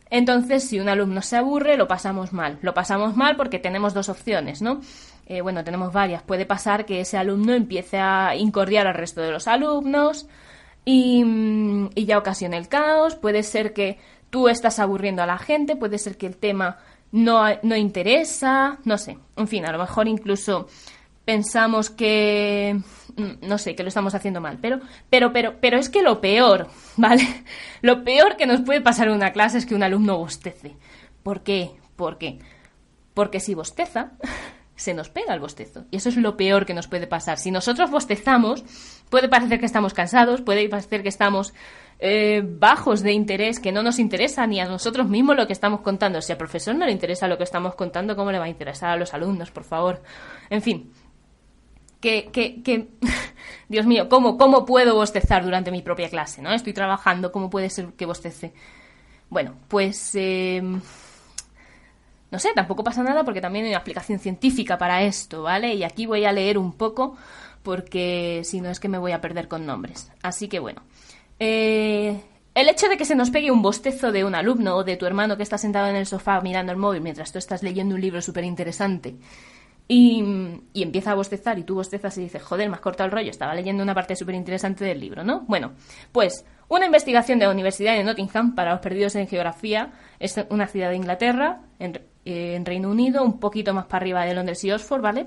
Entonces, 0.09 0.67
si 0.67 0.79
un 0.79 0.89
alumno 0.89 1.21
se 1.21 1.37
aburre, 1.37 1.77
lo 1.77 1.87
pasamos 1.87 2.33
mal. 2.33 2.57
Lo 2.61 2.73
pasamos 2.73 3.15
mal 3.15 3.35
porque 3.35 3.59
tenemos 3.59 3.93
dos 3.93 4.09
opciones, 4.09 4.61
¿no? 4.61 4.81
Eh, 5.27 5.41
bueno, 5.41 5.63
tenemos 5.63 5.93
varias. 5.93 6.23
Puede 6.23 6.45
pasar 6.47 6.85
que 6.85 7.01
ese 7.01 7.17
alumno 7.17 7.53
empiece 7.53 7.99
a 7.99 8.35
incordiar 8.35 8.87
al 8.87 8.95
resto 8.95 9.21
de 9.21 9.31
los 9.31 9.47
alumnos 9.47 10.27
y, 10.83 11.23
mm, 11.23 11.89
y 11.93 12.05
ya 12.05 12.17
ocasione 12.17 12.57
el 12.57 12.67
caos. 12.67 13.15
Puede 13.15 13.43
ser 13.43 13.73
que 13.73 13.99
tú 14.31 14.49
estás 14.49 14.79
aburriendo 14.79 15.21
a 15.21 15.27
la 15.27 15.37
gente, 15.37 15.75
puede 15.75 15.99
ser 15.99 16.17
que 16.17 16.25
el 16.25 16.37
tema 16.37 16.77
no, 17.11 17.43
no 17.61 17.75
interesa, 17.75 18.79
no 18.85 18.97
sé. 18.97 19.17
En 19.35 19.47
fin, 19.47 19.65
a 19.65 19.71
lo 19.71 19.77
mejor 19.77 20.07
incluso 20.07 20.67
pensamos 21.25 21.91
que 21.91 22.79
no 23.15 23.57
sé, 23.57 23.75
que 23.75 23.83
lo 23.83 23.89
estamos 23.89 24.15
haciendo 24.15 24.41
mal, 24.41 24.57
pero 24.61 24.79
pero 25.09 25.33
pero 25.33 25.55
pero 25.59 25.77
es 25.77 25.89
que 25.89 26.01
lo 26.01 26.21
peor, 26.21 26.67
¿vale? 26.97 27.23
Lo 27.81 28.03
peor 28.03 28.37
que 28.37 28.45
nos 28.45 28.61
puede 28.61 28.81
pasar 28.81 29.07
en 29.07 29.13
una 29.15 29.31
clase 29.31 29.57
es 29.57 29.65
que 29.65 29.75
un 29.75 29.83
alumno 29.83 30.17
bostece. 30.17 30.75
¿Por 31.23 31.41
qué? 31.41 31.71
¿Por 31.95 32.17
qué? 32.17 32.39
Porque 33.13 33.39
si 33.39 33.53
bosteza, 33.53 34.11
se 34.75 34.93
nos 34.93 35.09
pega 35.09 35.33
el 35.33 35.41
bostezo. 35.41 35.85
Y 35.91 35.97
eso 35.97 36.09
es 36.09 36.15
lo 36.15 36.37
peor 36.37 36.65
que 36.65 36.73
nos 36.73 36.87
puede 36.87 37.05
pasar. 37.05 37.37
Si 37.37 37.51
nosotros 37.51 37.91
bostezamos, 37.91 38.63
puede 39.09 39.27
parecer 39.27 39.59
que 39.59 39.65
estamos 39.65 39.93
cansados, 39.93 40.41
puede 40.41 40.69
parecer 40.69 41.03
que 41.03 41.09
estamos 41.09 41.53
eh, 41.99 42.41
bajos 42.45 43.01
de 43.01 43.11
interés, 43.11 43.59
que 43.59 43.73
no 43.73 43.83
nos 43.83 43.99
interesa 43.99 44.47
ni 44.47 44.61
a 44.61 44.65
nosotros 44.65 45.09
mismos 45.09 45.35
lo 45.35 45.47
que 45.47 45.53
estamos 45.53 45.81
contando. 45.81 46.21
Si 46.21 46.31
al 46.31 46.37
profesor 46.37 46.75
no 46.75 46.85
le 46.85 46.93
interesa 46.93 47.27
lo 47.27 47.37
que 47.37 47.43
estamos 47.43 47.75
contando, 47.75 48.15
¿cómo 48.15 48.31
le 48.31 48.39
va 48.39 48.45
a 48.45 48.49
interesar 48.49 48.91
a 48.91 48.95
los 48.95 49.13
alumnos, 49.13 49.51
por 49.51 49.65
favor? 49.65 50.01
En 50.49 50.61
fin, 50.61 50.93
que, 51.99 52.29
que, 52.31 52.61
que 52.61 52.87
Dios 53.69 53.85
mío, 53.85 54.09
¿cómo, 54.09 54.37
¿cómo 54.37 54.65
puedo 54.65 54.95
bostezar 54.95 55.43
durante 55.43 55.71
mi 55.71 55.81
propia 55.81 56.09
clase? 56.09 56.41
¿no? 56.41 56.51
Estoy 56.51 56.73
trabajando, 56.73 57.31
¿cómo 57.31 57.49
puede 57.49 57.69
ser 57.69 57.87
que 57.93 58.05
bostece? 58.05 58.53
Bueno, 59.29 59.55
pues 59.67 60.11
eh, 60.15 60.61
no 62.31 62.39
sé, 62.39 62.49
tampoco 62.55 62.83
pasa 62.83 63.03
nada 63.03 63.23
porque 63.23 63.41
también 63.41 63.65
hay 63.65 63.71
una 63.71 63.79
aplicación 63.79 64.19
científica 64.19 64.77
para 64.77 65.03
esto, 65.03 65.43
¿vale? 65.43 65.73
Y 65.73 65.83
aquí 65.83 66.05
voy 66.05 66.25
a 66.25 66.31
leer 66.31 66.57
un 66.57 66.73
poco 66.73 67.15
porque 67.63 68.41
si 68.43 68.61
no 68.61 68.69
es 68.69 68.79
que 68.79 68.87
me 68.87 68.97
voy 68.97 69.11
a 69.11 69.21
perder 69.21 69.47
con 69.47 69.65
nombres. 69.65 70.11
Así 70.21 70.47
que 70.47 70.59
bueno, 70.59 70.81
eh, 71.39 72.21
el 72.55 72.69
hecho 72.69 72.87
de 72.87 72.97
que 72.97 73.05
se 73.05 73.15
nos 73.15 73.29
pegue 73.29 73.51
un 73.51 73.61
bostezo 73.61 74.11
de 74.11 74.23
un 74.23 74.35
alumno 74.35 74.75
o 74.75 74.83
de 74.83 74.97
tu 74.97 75.05
hermano 75.05 75.37
que 75.37 75.43
está 75.43 75.57
sentado 75.57 75.87
en 75.87 75.95
el 75.95 76.05
sofá 76.05 76.39
mirando 76.41 76.71
el 76.71 76.77
móvil 76.77 77.01
mientras 77.01 77.31
tú 77.31 77.39
estás 77.39 77.63
leyendo 77.63 77.95
un 77.95 78.01
libro 78.01 78.21
súper 78.21 78.43
interesante 78.43 79.15
y, 79.91 80.23
empieza 80.75 81.11
a 81.11 81.15
bostezar 81.15 81.57
y 81.57 81.63
tú 81.63 81.73
bostezas 81.73 82.15
y 82.19 82.21
dices, 82.21 82.43
joder, 82.43 82.69
me 82.69 82.75
has 82.75 82.81
cortado 82.81 83.07
el 83.07 83.11
rollo, 83.11 83.31
estaba 83.31 83.55
leyendo 83.55 83.81
una 83.81 83.95
parte 83.95 84.15
súper 84.15 84.35
interesante 84.35 84.85
del 84.85 84.99
libro, 84.99 85.23
¿no? 85.23 85.41
Bueno, 85.47 85.71
pues 86.11 86.45
una 86.67 86.85
investigación 86.85 87.39
de 87.39 87.45
la 87.45 87.51
Universidad 87.51 87.95
de 87.95 88.03
Nottingham 88.03 88.53
para 88.53 88.71
los 88.71 88.81
perdidos 88.81 89.15
en 89.15 89.27
geografía, 89.27 89.91
es 90.19 90.39
una 90.49 90.67
ciudad 90.67 90.89
de 90.91 90.95
Inglaterra, 90.95 91.61
en, 91.79 91.95
eh, 92.23 92.53
en 92.55 92.65
Reino 92.65 92.91
Unido, 92.91 93.23
un 93.23 93.39
poquito 93.39 93.73
más 93.73 93.87
para 93.87 94.03
arriba 94.03 94.25
de 94.25 94.35
Londres 94.35 94.63
y 94.63 94.71
Oxford, 94.71 95.01
¿vale? 95.01 95.25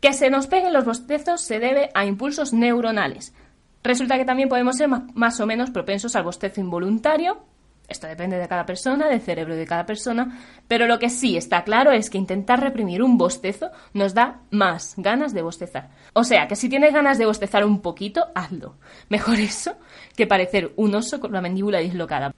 Que 0.00 0.12
se 0.12 0.30
nos 0.30 0.46
peguen 0.46 0.72
los 0.72 0.84
bostezos 0.84 1.40
se 1.40 1.58
debe 1.58 1.90
a 1.94 2.06
impulsos 2.06 2.52
neuronales. 2.52 3.34
Resulta 3.82 4.18
que 4.18 4.24
también 4.24 4.48
podemos 4.48 4.76
ser 4.76 4.88
más 4.88 5.40
o 5.40 5.46
menos 5.46 5.70
propensos 5.70 6.14
al 6.14 6.22
bostezo 6.22 6.60
involuntario, 6.60 7.44
esto 7.88 8.06
depende 8.06 8.38
de 8.38 8.48
cada 8.48 8.66
persona, 8.66 9.08
del 9.08 9.20
cerebro 9.20 9.54
de 9.54 9.66
cada 9.66 9.86
persona, 9.86 10.38
pero 10.66 10.86
lo 10.86 10.98
que 10.98 11.08
sí 11.08 11.36
está 11.36 11.64
claro 11.64 11.92
es 11.92 12.10
que 12.10 12.18
intentar 12.18 12.60
reprimir 12.60 13.02
un 13.02 13.16
bostezo 13.16 13.70
nos 13.92 14.14
da 14.14 14.40
más 14.50 14.94
ganas 14.96 15.32
de 15.32 15.42
bostezar. 15.42 15.90
O 16.12 16.24
sea, 16.24 16.48
que 16.48 16.56
si 16.56 16.68
tienes 16.68 16.92
ganas 16.92 17.18
de 17.18 17.26
bostezar 17.26 17.64
un 17.64 17.80
poquito, 17.80 18.26
hazlo. 18.34 18.74
Mejor 19.08 19.38
eso 19.38 19.76
que 20.16 20.26
parecer 20.26 20.72
un 20.76 20.94
oso 20.94 21.20
con 21.20 21.32
la 21.32 21.40
mandíbula 21.40 21.78
dislocada. 21.78 22.34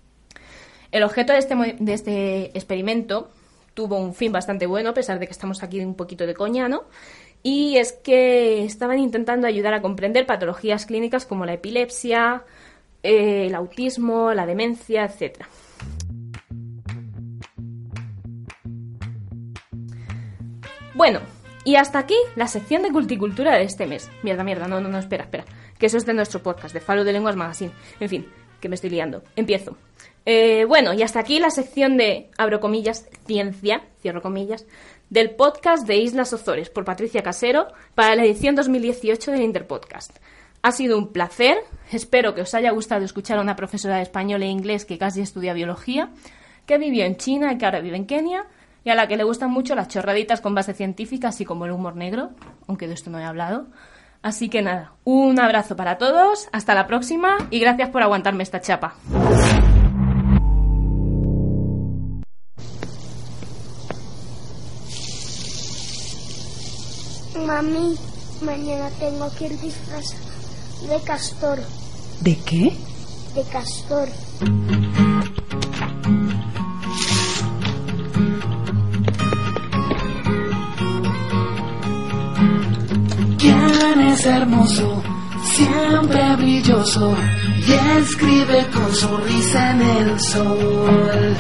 El 0.90 1.02
objeto 1.02 1.32
de 1.32 1.38
este, 1.38 1.54
de 1.54 1.92
este 1.94 2.44
experimento 2.56 3.30
tuvo 3.74 3.96
un 3.96 4.14
fin 4.14 4.32
bastante 4.32 4.66
bueno, 4.66 4.90
a 4.90 4.94
pesar 4.94 5.18
de 5.18 5.26
que 5.26 5.32
estamos 5.32 5.62
aquí 5.62 5.80
un 5.80 5.94
poquito 5.94 6.26
de 6.26 6.34
coña, 6.34 6.68
¿no? 6.68 6.84
Y 7.42 7.76
es 7.76 7.92
que 7.92 8.64
estaban 8.64 8.98
intentando 8.98 9.46
ayudar 9.46 9.72
a 9.74 9.80
comprender 9.80 10.26
patologías 10.26 10.86
clínicas 10.86 11.24
como 11.24 11.46
la 11.46 11.54
epilepsia, 11.54 12.44
eh, 13.02 13.46
el 13.46 13.54
autismo, 13.54 14.32
la 14.34 14.46
demencia, 14.46 15.04
etc. 15.04 15.44
Bueno, 20.94 21.20
y 21.64 21.76
hasta 21.76 21.98
aquí 21.98 22.16
la 22.34 22.48
sección 22.48 22.82
de 22.82 22.90
culticultura 22.90 23.54
de 23.56 23.64
este 23.64 23.86
mes. 23.86 24.10
Mierda, 24.22 24.42
mierda, 24.42 24.66
no, 24.68 24.80
no, 24.80 24.88
no, 24.88 24.98
espera, 24.98 25.24
espera. 25.24 25.44
Que 25.78 25.86
eso 25.86 25.96
es 25.96 26.06
de 26.06 26.14
nuestro 26.14 26.42
podcast, 26.42 26.74
de 26.74 26.80
Falo 26.80 27.04
de 27.04 27.12
Lenguas 27.12 27.36
Magazine. 27.36 27.72
En 28.00 28.08
fin, 28.08 28.26
que 28.60 28.68
me 28.68 28.74
estoy 28.74 28.90
liando. 28.90 29.22
Empiezo. 29.36 29.76
Eh, 30.26 30.64
bueno, 30.66 30.92
y 30.92 31.02
hasta 31.02 31.20
aquí 31.20 31.38
la 31.38 31.50
sección 31.50 31.96
de, 31.96 32.30
abro 32.36 32.60
comillas, 32.60 33.08
ciencia, 33.26 33.82
cierro 34.00 34.22
comillas, 34.22 34.66
del 35.08 35.30
podcast 35.30 35.86
de 35.86 35.96
Islas 35.96 36.32
Ozores 36.32 36.68
por 36.68 36.84
Patricia 36.84 37.22
Casero 37.22 37.68
para 37.94 38.14
la 38.14 38.24
edición 38.24 38.54
2018 38.54 39.30
del 39.30 39.42
Interpodcast. 39.42 40.18
Ha 40.68 40.72
sido 40.72 40.98
un 40.98 41.14
placer. 41.14 41.56
Espero 41.92 42.34
que 42.34 42.42
os 42.42 42.52
haya 42.52 42.72
gustado 42.72 43.02
escuchar 43.02 43.38
a 43.38 43.40
una 43.40 43.56
profesora 43.56 43.96
de 43.96 44.02
español 44.02 44.42
e 44.42 44.48
inglés 44.48 44.84
que 44.84 44.98
casi 44.98 45.22
estudia 45.22 45.54
biología, 45.54 46.10
que 46.66 46.76
vivió 46.76 47.06
en 47.06 47.16
China 47.16 47.50
y 47.50 47.56
que 47.56 47.64
ahora 47.64 47.80
vive 47.80 47.96
en 47.96 48.04
Kenia, 48.04 48.44
y 48.84 48.90
a 48.90 48.94
la 48.94 49.08
que 49.08 49.16
le 49.16 49.24
gustan 49.24 49.50
mucho 49.50 49.74
las 49.74 49.88
chorraditas 49.88 50.42
con 50.42 50.54
base 50.54 50.74
científica, 50.74 51.28
así 51.28 51.46
como 51.46 51.64
el 51.64 51.72
humor 51.72 51.96
negro, 51.96 52.32
aunque 52.66 52.86
de 52.86 52.92
esto 52.92 53.08
no 53.08 53.18
he 53.18 53.24
hablado. 53.24 53.68
Así 54.20 54.50
que 54.50 54.60
nada, 54.60 54.92
un 55.04 55.40
abrazo 55.40 55.74
para 55.74 55.96
todos, 55.96 56.50
hasta 56.52 56.74
la 56.74 56.86
próxima 56.86 57.38
y 57.50 57.60
gracias 57.60 57.88
por 57.88 58.02
aguantarme 58.02 58.42
esta 58.42 58.60
chapa. 58.60 58.96
Mami, 67.46 67.96
mañana 68.42 68.90
tengo 69.00 69.30
que 69.38 69.46
ir 69.46 69.58
de 70.86 71.00
castor, 71.04 71.58
¿De 72.20 72.36
qué? 72.44 72.76
de 73.34 73.42
castor. 73.52 74.08
¿Quién 83.38 84.00
es 84.12 84.26
hermoso? 84.26 85.02
siempre 85.42 86.36
brilloso 86.36 87.14
y 87.66 87.72
escribe 88.00 88.66
con 88.72 88.94
sonrisa 88.94 89.70
en 89.72 89.82
el 89.82 90.20
sol. 90.20 91.36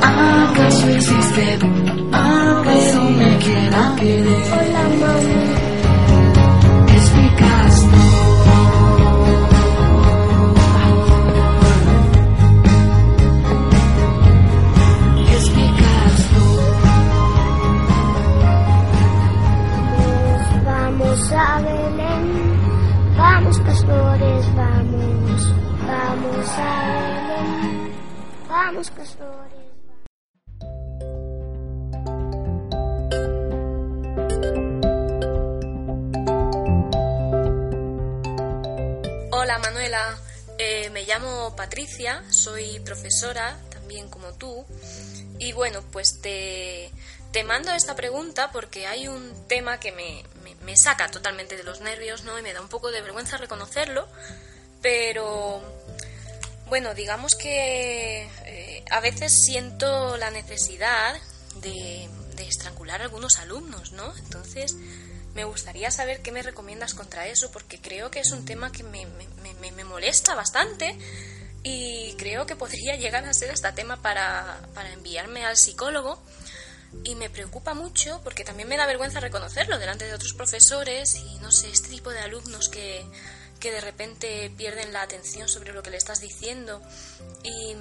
¿Acaso 0.00 0.88
existe? 0.88 1.58
¿Acaso 2.12 3.02
me 3.10 3.36
quiera 3.38 3.94
querer? 3.98 4.42
Hola, 4.52 4.82
mami. 5.00 5.47
Vamos 21.30 21.46
a 21.46 21.60
Belén. 21.60 23.16
Vamos, 23.18 23.58
castores, 23.60 24.54
vamos. 24.54 25.54
Vamos 25.86 26.48
a 26.56 27.26
Belén. 27.28 27.92
Vamos, 28.48 28.90
castores. 28.90 29.58
Hola 39.30 39.58
Manuela, 39.58 40.18
Eh, 40.60 40.90
me 40.90 41.04
llamo 41.04 41.54
Patricia, 41.54 42.24
soy 42.30 42.80
profesora, 42.80 43.56
también 43.68 44.08
como 44.08 44.32
tú, 44.32 44.64
y 45.38 45.52
bueno, 45.52 45.82
pues 45.92 46.20
te, 46.20 46.90
te 47.30 47.44
mando 47.44 47.70
esta 47.72 47.94
pregunta 47.94 48.50
porque 48.50 48.88
hay 48.88 49.06
un 49.06 49.46
tema 49.46 49.78
que 49.78 49.92
me, 49.92 50.24
me- 50.70 50.76
saca 50.76 51.10
totalmente 51.10 51.56
de 51.56 51.64
los 51.64 51.80
nervios, 51.80 52.24
¿no? 52.24 52.38
Y 52.38 52.42
me 52.42 52.52
da 52.52 52.60
un 52.60 52.68
poco 52.68 52.90
de 52.90 53.00
vergüenza 53.00 53.36
reconocerlo, 53.38 54.06
pero 54.82 55.62
bueno, 56.68 56.94
digamos 56.94 57.34
que 57.34 58.28
eh, 58.44 58.84
a 58.90 59.00
veces 59.00 59.32
siento 59.44 60.16
la 60.16 60.30
necesidad 60.30 61.16
de, 61.62 62.08
estrangular 62.38 63.00
a 63.00 63.04
algunos 63.04 63.38
alumnos, 63.38 63.92
¿no? 63.92 64.14
Entonces, 64.18 64.76
me 65.34 65.44
gustaría 65.44 65.90
saber 65.90 66.22
qué 66.22 66.30
me 66.32 66.42
recomiendas 66.42 66.94
contra 66.94 67.26
eso, 67.26 67.50
porque 67.50 67.80
creo 67.80 68.10
que 68.10 68.20
es 68.20 68.30
un 68.30 68.44
tema 68.44 68.70
que 68.72 68.82
me, 68.84 69.06
me- 69.06 69.54
me- 69.54 69.72
me 69.72 69.84
molesta 69.84 70.34
bastante 70.34 70.96
y 71.64 72.14
creo 72.16 72.46
que 72.46 72.54
podría 72.56 72.94
llegar 72.96 73.24
a 73.24 73.34
ser 73.34 73.50
hasta 73.50 73.74
tema 73.74 74.00
para, 74.02 74.60
para 74.74 74.92
enviarme 74.92 75.44
al 75.44 75.56
psicólogo. 75.56 76.22
Y 77.04 77.14
me 77.14 77.30
preocupa 77.30 77.74
mucho 77.74 78.20
porque 78.24 78.44
también 78.44 78.68
me 78.68 78.76
da 78.76 78.86
vergüenza 78.86 79.20
reconocerlo 79.20 79.78
delante 79.78 80.06
de 80.06 80.14
otros 80.14 80.32
profesores 80.32 81.14
y 81.14 81.38
no 81.40 81.52
sé, 81.52 81.70
este 81.70 81.88
tipo 81.88 82.10
de 82.10 82.20
alumnos 82.20 82.68
que, 82.68 83.04
que 83.60 83.70
de 83.70 83.80
repente 83.80 84.50
pierden 84.56 84.92
la 84.92 85.02
atención 85.02 85.48
sobre 85.48 85.72
lo 85.72 85.82
que 85.82 85.90
le 85.90 85.96
estás 85.96 86.20
diciendo. 86.20 86.82
Y 87.42 87.76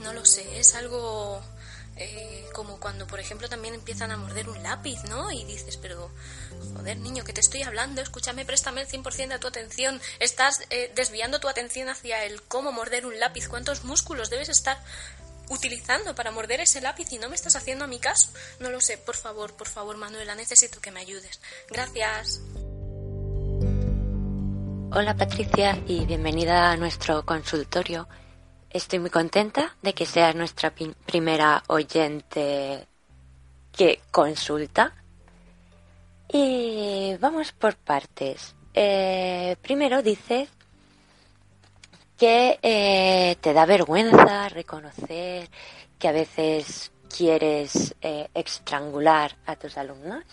no 0.00 0.12
lo 0.12 0.24
sé, 0.24 0.58
es 0.58 0.74
algo 0.74 1.42
eh, 1.96 2.44
como 2.52 2.80
cuando, 2.80 3.06
por 3.06 3.20
ejemplo, 3.20 3.48
también 3.48 3.74
empiezan 3.74 4.10
a 4.10 4.16
morder 4.16 4.48
un 4.48 4.60
lápiz, 4.64 5.04
¿no? 5.04 5.30
Y 5.30 5.44
dices, 5.44 5.76
pero, 5.76 6.10
joder, 6.74 6.98
niño, 6.98 7.22
que 7.22 7.32
te 7.32 7.40
estoy 7.40 7.62
hablando, 7.62 8.02
escúchame, 8.02 8.44
préstame 8.44 8.80
el 8.80 8.88
100% 8.88 9.28
de 9.28 9.38
tu 9.38 9.46
atención. 9.46 10.00
Estás 10.18 10.62
eh, 10.70 10.90
desviando 10.96 11.38
tu 11.38 11.48
atención 11.48 11.88
hacia 11.88 12.24
el 12.24 12.42
cómo 12.42 12.72
morder 12.72 13.06
un 13.06 13.20
lápiz, 13.20 13.46
cuántos 13.46 13.84
músculos 13.84 14.28
debes 14.28 14.48
estar 14.48 14.82
utilizando 15.50 16.14
para 16.14 16.30
morder 16.30 16.60
ese 16.60 16.80
lápiz 16.80 17.12
y 17.12 17.18
no 17.18 17.28
me 17.28 17.34
estás 17.34 17.56
haciendo 17.56 17.84
a 17.84 17.88
mi 17.88 17.98
caso. 17.98 18.30
No 18.60 18.70
lo 18.70 18.80
sé, 18.80 18.98
por 18.98 19.16
favor, 19.16 19.54
por 19.54 19.68
favor, 19.68 19.96
Manuela, 19.96 20.34
necesito 20.34 20.80
que 20.80 20.90
me 20.90 21.00
ayudes. 21.00 21.40
Gracias. 21.68 22.40
Hola 24.96 25.16
Patricia 25.16 25.76
y 25.88 26.06
bienvenida 26.06 26.70
a 26.70 26.76
nuestro 26.76 27.26
consultorio. 27.26 28.08
Estoy 28.70 29.00
muy 29.00 29.10
contenta 29.10 29.76
de 29.82 29.92
que 29.92 30.06
seas 30.06 30.34
nuestra 30.34 30.72
primera 31.06 31.62
oyente 31.66 32.86
que 33.72 34.00
consulta. 34.10 34.94
Y 36.28 37.16
vamos 37.20 37.52
por 37.52 37.76
partes. 37.76 38.54
Eh, 38.72 39.56
primero 39.62 40.02
dices 40.02 40.48
que 42.24 42.58
eh, 42.62 43.36
te 43.42 43.52
da 43.52 43.66
vergüenza 43.66 44.48
reconocer 44.48 45.50
que 45.98 46.08
a 46.08 46.12
veces 46.12 46.90
quieres 47.14 47.94
eh, 48.00 48.30
estrangular 48.32 49.36
a 49.44 49.56
tus 49.56 49.76
alumnos. 49.76 50.24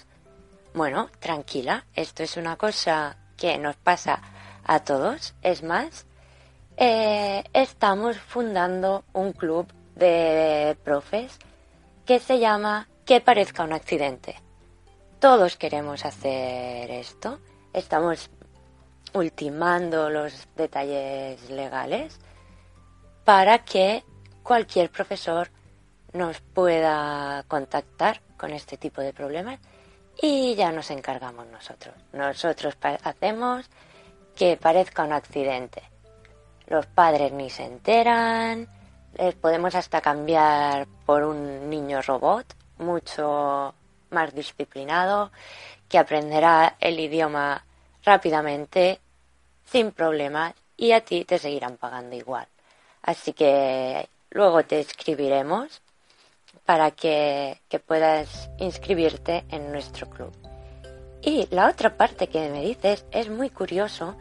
Bueno, 0.74 1.10
tranquila, 1.20 1.84
esto 1.94 2.24
es 2.24 2.38
una 2.38 2.56
cosa 2.56 3.18
que 3.36 3.58
nos 3.58 3.76
pasa 3.76 4.22
a 4.64 4.80
todos. 4.86 5.34
Es 5.42 5.64
más, 5.64 6.06
eh, 6.78 7.44
estamos 7.52 8.18
fundando 8.18 9.04
un 9.12 9.34
club 9.34 9.68
de 9.96 10.78
profes 10.86 11.40
que 12.06 12.20
se 12.20 12.40
llama 12.40 12.88
Que 13.06 13.20
parezca 13.20 13.66
un 13.66 13.74
accidente. 13.74 14.38
Todos 15.20 15.58
queremos 15.58 16.06
hacer 16.06 16.90
esto. 16.90 17.42
Estamos 17.74 18.30
ultimando 19.14 20.10
los 20.10 20.48
detalles 20.56 21.50
legales 21.50 22.20
para 23.26 23.60
que 23.60 24.04
cualquier 24.44 24.90
profesor 24.90 25.50
nos 26.14 26.40
pueda 26.42 27.44
contactar 27.48 28.22
con 28.38 28.52
este 28.52 28.78
tipo 28.78 29.02
de 29.02 29.14
problemas 29.14 29.60
y 30.22 30.56
ya 30.56 30.72
nos 30.72 30.92
encargamos 30.92 31.48
nosotros. 31.48 31.96
Nosotros 32.12 32.78
hacemos 33.04 33.70
que 34.36 34.58
parezca 34.58 35.04
un 35.04 35.14
accidente. 35.14 35.84
Los 36.68 36.86
padres 36.86 37.32
ni 37.32 37.50
se 37.50 37.66
enteran, 37.66 38.68
les 39.18 39.36
podemos 39.36 39.76
hasta 39.76 40.02
cambiar 40.02 40.88
por 41.06 41.24
un 41.24 41.70
niño 41.70 42.02
robot 42.02 42.46
mucho 42.78 43.74
más 44.10 44.34
disciplinado 44.34 45.32
que 45.88 45.98
aprenderá 45.98 46.76
el 46.80 47.00
idioma 47.00 47.66
rápidamente 48.04 49.00
sin 49.66 49.92
problemas 49.92 50.54
y 50.78 50.92
a 50.92 51.02
ti 51.02 51.26
te 51.26 51.40
seguirán 51.40 51.78
pagando 51.78 52.16
igual. 52.16 52.48
Así 53.02 53.34
que 53.34 54.08
luego 54.30 54.64
te 54.64 54.80
escribiremos 54.80 55.82
para 56.66 56.92
que, 56.92 57.62
que 57.70 57.80
puedas 57.80 58.50
inscribirte 58.58 59.46
en 59.50 59.72
nuestro 59.72 60.10
club. 60.10 60.32
Y 61.22 61.48
la 61.52 61.70
otra 61.70 61.98
parte 61.98 62.28
que 62.28 62.50
me 62.50 62.62
dices 62.62 63.06
es 63.12 63.30
muy 63.30 63.50
curioso 63.50 64.16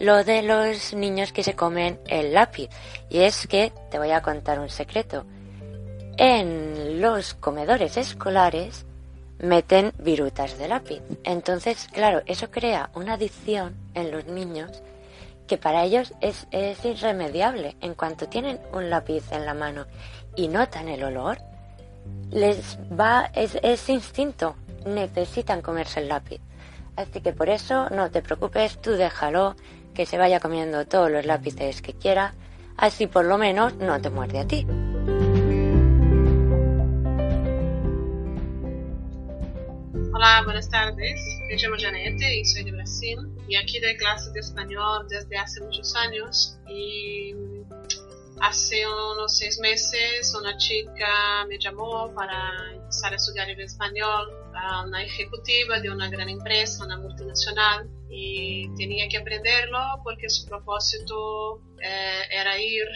lo 0.00 0.24
de 0.24 0.42
los 0.42 0.94
niños 0.94 1.32
que 1.32 1.44
se 1.44 1.54
comen 1.54 2.00
el 2.08 2.32
lápiz. 2.32 2.68
Y 3.08 3.20
es 3.20 3.46
que 3.46 3.72
te 3.90 3.98
voy 3.98 4.10
a 4.10 4.22
contar 4.22 4.58
un 4.58 4.70
secreto. 4.70 5.24
En 6.16 7.00
los 7.00 7.34
comedores 7.34 7.96
escolares 7.96 8.84
meten 9.42 9.92
virutas 9.98 10.58
de 10.58 10.68
lápiz. 10.68 11.02
Entonces, 11.24 11.88
claro, 11.92 12.22
eso 12.26 12.50
crea 12.50 12.90
una 12.94 13.14
adicción 13.14 13.74
en 13.94 14.10
los 14.10 14.26
niños 14.26 14.82
que 15.46 15.58
para 15.58 15.82
ellos 15.82 16.14
es, 16.20 16.46
es 16.52 16.84
irremediable. 16.84 17.76
En 17.80 17.94
cuanto 17.94 18.28
tienen 18.28 18.60
un 18.72 18.88
lápiz 18.88 19.24
en 19.32 19.46
la 19.46 19.54
mano 19.54 19.86
y 20.36 20.48
notan 20.48 20.88
el 20.88 21.02
olor, 21.02 21.38
les 22.30 22.78
va, 22.98 23.30
es, 23.34 23.58
es 23.62 23.88
instinto, 23.88 24.54
necesitan 24.86 25.62
comerse 25.62 26.00
el 26.00 26.08
lápiz. 26.08 26.40
Así 26.96 27.20
que 27.20 27.32
por 27.32 27.48
eso 27.48 27.88
no 27.90 28.10
te 28.10 28.22
preocupes, 28.22 28.80
tú 28.80 28.92
déjalo, 28.92 29.56
que 29.94 30.06
se 30.06 30.18
vaya 30.18 30.40
comiendo 30.40 30.86
todos 30.86 31.10
los 31.10 31.26
lápices 31.26 31.82
que 31.82 31.94
quiera, 31.94 32.34
así 32.76 33.06
por 33.06 33.24
lo 33.24 33.38
menos 33.38 33.74
no 33.74 34.00
te 34.00 34.10
muerde 34.10 34.38
a 34.38 34.46
ti. 34.46 34.66
Hola, 40.12 40.42
buenas 40.44 40.68
tardes. 40.68 41.20
Me 41.48 41.54
llamo 41.54 41.76
Janete 41.78 42.40
y 42.40 42.44
soy 42.44 42.64
de 42.64 42.72
Brasil. 42.72 43.16
Y 43.46 43.54
aquí 43.54 43.78
doy 43.78 43.96
clases 43.96 44.32
de 44.32 44.40
español 44.40 45.06
desde 45.08 45.38
hace 45.38 45.60
muchos 45.60 45.94
años. 45.94 46.58
Y 46.68 47.32
hace 48.40 48.84
unos 48.88 49.38
seis 49.38 49.60
meses 49.60 50.34
una 50.34 50.56
chica 50.56 51.46
me 51.48 51.58
llamó 51.60 52.12
para 52.12 52.72
empezar 52.74 53.12
a 53.12 53.16
estudiar 53.16 53.50
el 53.50 53.60
español 53.60 54.32
a 54.52 54.84
una 54.84 55.04
ejecutiva 55.04 55.78
de 55.78 55.90
una 55.90 56.10
gran 56.10 56.28
empresa, 56.28 56.84
una 56.84 56.98
multinacional. 56.98 57.88
Y 58.10 58.68
tenía 58.74 59.08
que 59.08 59.18
aprenderlo 59.18 59.78
porque 60.02 60.28
su 60.28 60.44
propósito 60.48 61.62
eh, 61.80 62.22
era 62.32 62.60
ir 62.60 62.88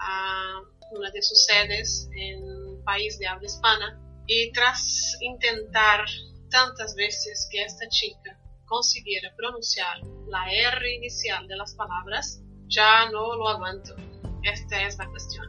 a 0.00 0.62
una 0.90 1.10
de 1.12 1.22
sus 1.22 1.44
sedes 1.44 2.10
en 2.16 2.42
un 2.42 2.82
país 2.82 3.20
de 3.20 3.28
habla 3.28 3.46
hispana. 3.46 4.00
Y 4.26 4.50
tras 4.52 5.16
intentar 5.20 6.04
tantas 6.50 6.94
veces 6.94 7.48
que 7.50 7.62
esta 7.62 7.88
chica 7.88 8.38
consiguiera 8.66 9.34
pronunciar 9.36 9.98
la 10.28 10.50
R 10.50 10.94
inicial 10.94 11.46
de 11.48 11.56
las 11.56 11.74
palabras, 11.74 12.40
ya 12.68 13.10
no 13.10 13.34
lo 13.34 13.48
aguanto. 13.48 13.94
Esta 14.42 14.86
es 14.86 14.96
la 14.98 15.08
cuestión. 15.08 15.46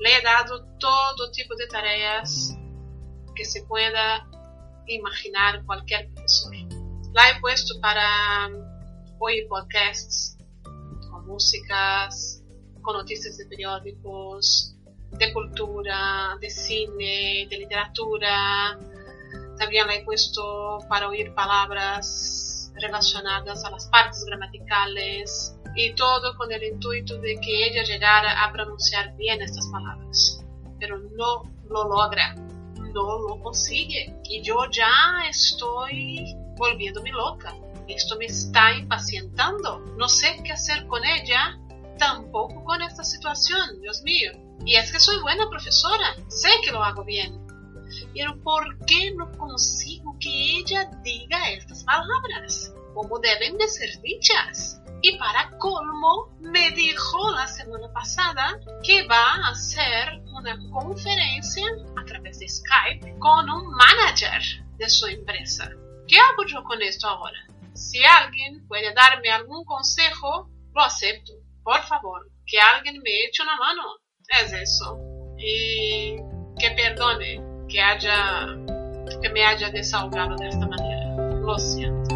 Le 0.00 0.16
he 0.16 0.22
dado 0.22 0.66
todo 0.78 1.30
tipo 1.30 1.54
de 1.56 1.66
tareas 1.68 2.56
que 3.34 3.44
se 3.44 3.62
pueda 3.64 4.26
imaginar 4.86 5.64
cualquier 5.64 6.12
profesor. 6.12 6.54
La 7.12 7.30
he 7.30 7.40
puesto 7.40 7.80
para 7.80 8.50
oír 9.18 9.46
podcasts 9.48 10.36
con 11.10 11.26
músicas, 11.26 12.42
con 12.82 12.96
noticias 12.96 13.38
de 13.38 13.46
periódicos, 13.46 14.74
de 15.12 15.32
cultura, 15.32 16.36
de 16.40 16.50
cine, 16.50 17.46
de 17.48 17.58
literatura. 17.58 18.78
También 19.58 19.90
he 19.90 20.04
puesto 20.04 20.78
para 20.88 21.08
oír 21.08 21.34
palabras 21.34 22.72
relacionadas 22.74 23.64
a 23.64 23.70
las 23.70 23.86
partes 23.86 24.24
gramaticales 24.24 25.56
y 25.76 25.94
todo 25.94 26.36
con 26.36 26.50
el 26.52 26.62
intuito 26.62 27.18
de 27.18 27.38
que 27.40 27.66
ella 27.68 27.82
llegara 27.84 28.44
a 28.44 28.52
pronunciar 28.52 29.16
bien 29.16 29.40
estas 29.42 29.68
palabras. 29.68 30.44
Pero 30.78 30.98
no 30.98 31.42
lo 31.68 31.84
logra, 31.88 32.34
no 32.34 33.18
lo 33.28 33.40
consigue 33.42 34.14
y 34.24 34.42
yo 34.42 34.56
ya 34.70 34.90
estoy 35.28 36.36
volviéndome 36.56 37.10
loca. 37.10 37.54
Esto 37.88 38.16
me 38.16 38.26
está 38.26 38.74
impacientando. 38.74 39.80
No 39.98 40.08
sé 40.08 40.40
qué 40.44 40.52
hacer 40.52 40.86
con 40.86 41.04
ella, 41.04 41.58
tampoco 41.98 42.64
con 42.64 42.82
esta 42.82 43.04
situación, 43.04 43.80
Dios 43.80 44.02
mío. 44.02 44.32
Y 44.64 44.76
es 44.76 44.90
que 44.92 45.00
soy 45.00 45.20
buena 45.20 45.48
profesora, 45.50 46.14
sé 46.28 46.48
que 46.64 46.72
lo 46.72 46.82
hago 46.82 47.04
bien. 47.04 47.43
Pero 48.14 48.40
¿por 48.42 48.78
qué 48.86 49.12
no 49.12 49.30
consigo 49.32 50.16
que 50.20 50.58
ella 50.58 50.90
diga 51.02 51.50
estas 51.50 51.84
palabras 51.84 52.72
como 52.94 53.18
deben 53.18 53.58
de 53.58 53.68
ser 53.68 54.00
dichas? 54.02 54.80
Y 55.02 55.18
para 55.18 55.50
colmo, 55.58 56.30
me 56.40 56.70
dijo 56.70 57.30
la 57.32 57.46
semana 57.46 57.92
pasada 57.92 58.58
que 58.82 59.06
va 59.06 59.34
a 59.34 59.50
hacer 59.50 60.22
una 60.32 60.56
conferencia 60.70 61.66
a 62.00 62.04
través 62.06 62.38
de 62.38 62.48
Skype 62.48 63.18
con 63.18 63.50
un 63.50 63.70
manager 63.70 64.40
de 64.78 64.88
su 64.88 65.06
empresa. 65.06 65.70
¿Qué 66.08 66.16
hago 66.18 66.46
yo 66.46 66.64
con 66.64 66.80
esto 66.80 67.06
ahora? 67.06 67.38
Si 67.74 68.02
alguien 68.02 68.66
puede 68.66 68.94
darme 68.94 69.30
algún 69.30 69.64
consejo, 69.64 70.48
lo 70.74 70.82
acepto. 70.82 71.32
Por 71.62 71.82
favor, 71.82 72.30
que 72.46 72.58
alguien 72.58 73.02
me 73.02 73.24
eche 73.24 73.42
una 73.42 73.56
mano. 73.56 73.82
Es 74.28 74.52
eso. 74.52 74.98
Y 75.36 76.16
que 76.58 76.70
perdone 76.70 77.42
que 77.68 77.80
haya 77.80 78.46
que 79.20 79.28
me 79.30 79.44
haya 79.44 79.70
desahogado 79.70 80.36
de 80.36 80.48
esta 80.48 80.66
manera. 80.66 81.16
Lo 81.40 81.58
siento. 81.58 82.14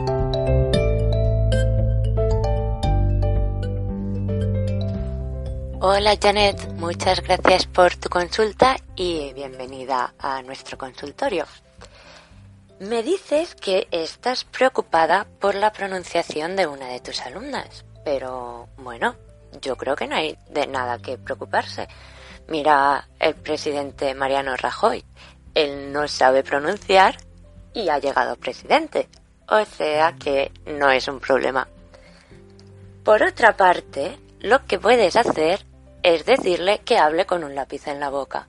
Hola 5.80 6.18
Janet, 6.20 6.72
muchas 6.72 7.22
gracias 7.22 7.66
por 7.66 7.94
tu 7.94 8.08
consulta 8.08 8.76
y 8.96 9.32
bienvenida 9.32 10.12
a 10.18 10.42
nuestro 10.42 10.76
consultorio. 10.76 11.46
Me 12.80 13.02
dices 13.02 13.54
que 13.54 13.88
estás 13.90 14.44
preocupada 14.44 15.26
por 15.40 15.54
la 15.54 15.72
pronunciación 15.72 16.56
de 16.56 16.66
una 16.66 16.88
de 16.88 17.00
tus 17.00 17.20
alumnas, 17.20 17.84
pero 18.04 18.68
bueno, 18.76 19.14
yo 19.62 19.76
creo 19.76 19.96
que 19.96 20.06
no 20.06 20.16
hay 20.16 20.37
de 20.50 20.66
nada 20.66 20.98
que 20.98 21.16
preocuparse. 21.16 21.88
Mira 22.48 23.08
el 23.18 23.34
presidente 23.34 24.14
Mariano 24.14 24.56
Rajoy, 24.56 25.04
él 25.59 25.92
no 25.92 26.07
sabe 26.07 26.44
pronunciar 26.44 27.16
y 27.75 27.88
ha 27.88 27.99
llegado 27.99 28.37
presidente, 28.37 29.09
o 29.49 29.64
sea 29.64 30.14
que 30.14 30.53
no 30.66 30.88
es 30.88 31.09
un 31.09 31.18
problema. 31.18 31.66
Por 33.03 33.25
otra 33.25 33.57
parte, 33.57 34.21
lo 34.38 34.64
que 34.66 34.79
puedes 34.79 35.16
hacer 35.16 35.66
es 36.05 36.25
decirle 36.25 36.79
que 36.85 36.99
hable 36.99 37.27
con 37.27 37.42
un 37.42 37.57
lápiz 37.57 37.88
en 37.88 37.99
la 37.99 38.09
boca. 38.09 38.47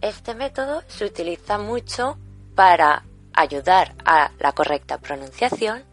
Este 0.00 0.34
método 0.34 0.82
se 0.88 1.04
utiliza 1.04 1.58
mucho 1.58 2.16
para 2.54 3.04
ayudar 3.34 3.94
a 4.06 4.30
la 4.38 4.52
correcta 4.52 4.96
pronunciación 4.96 5.84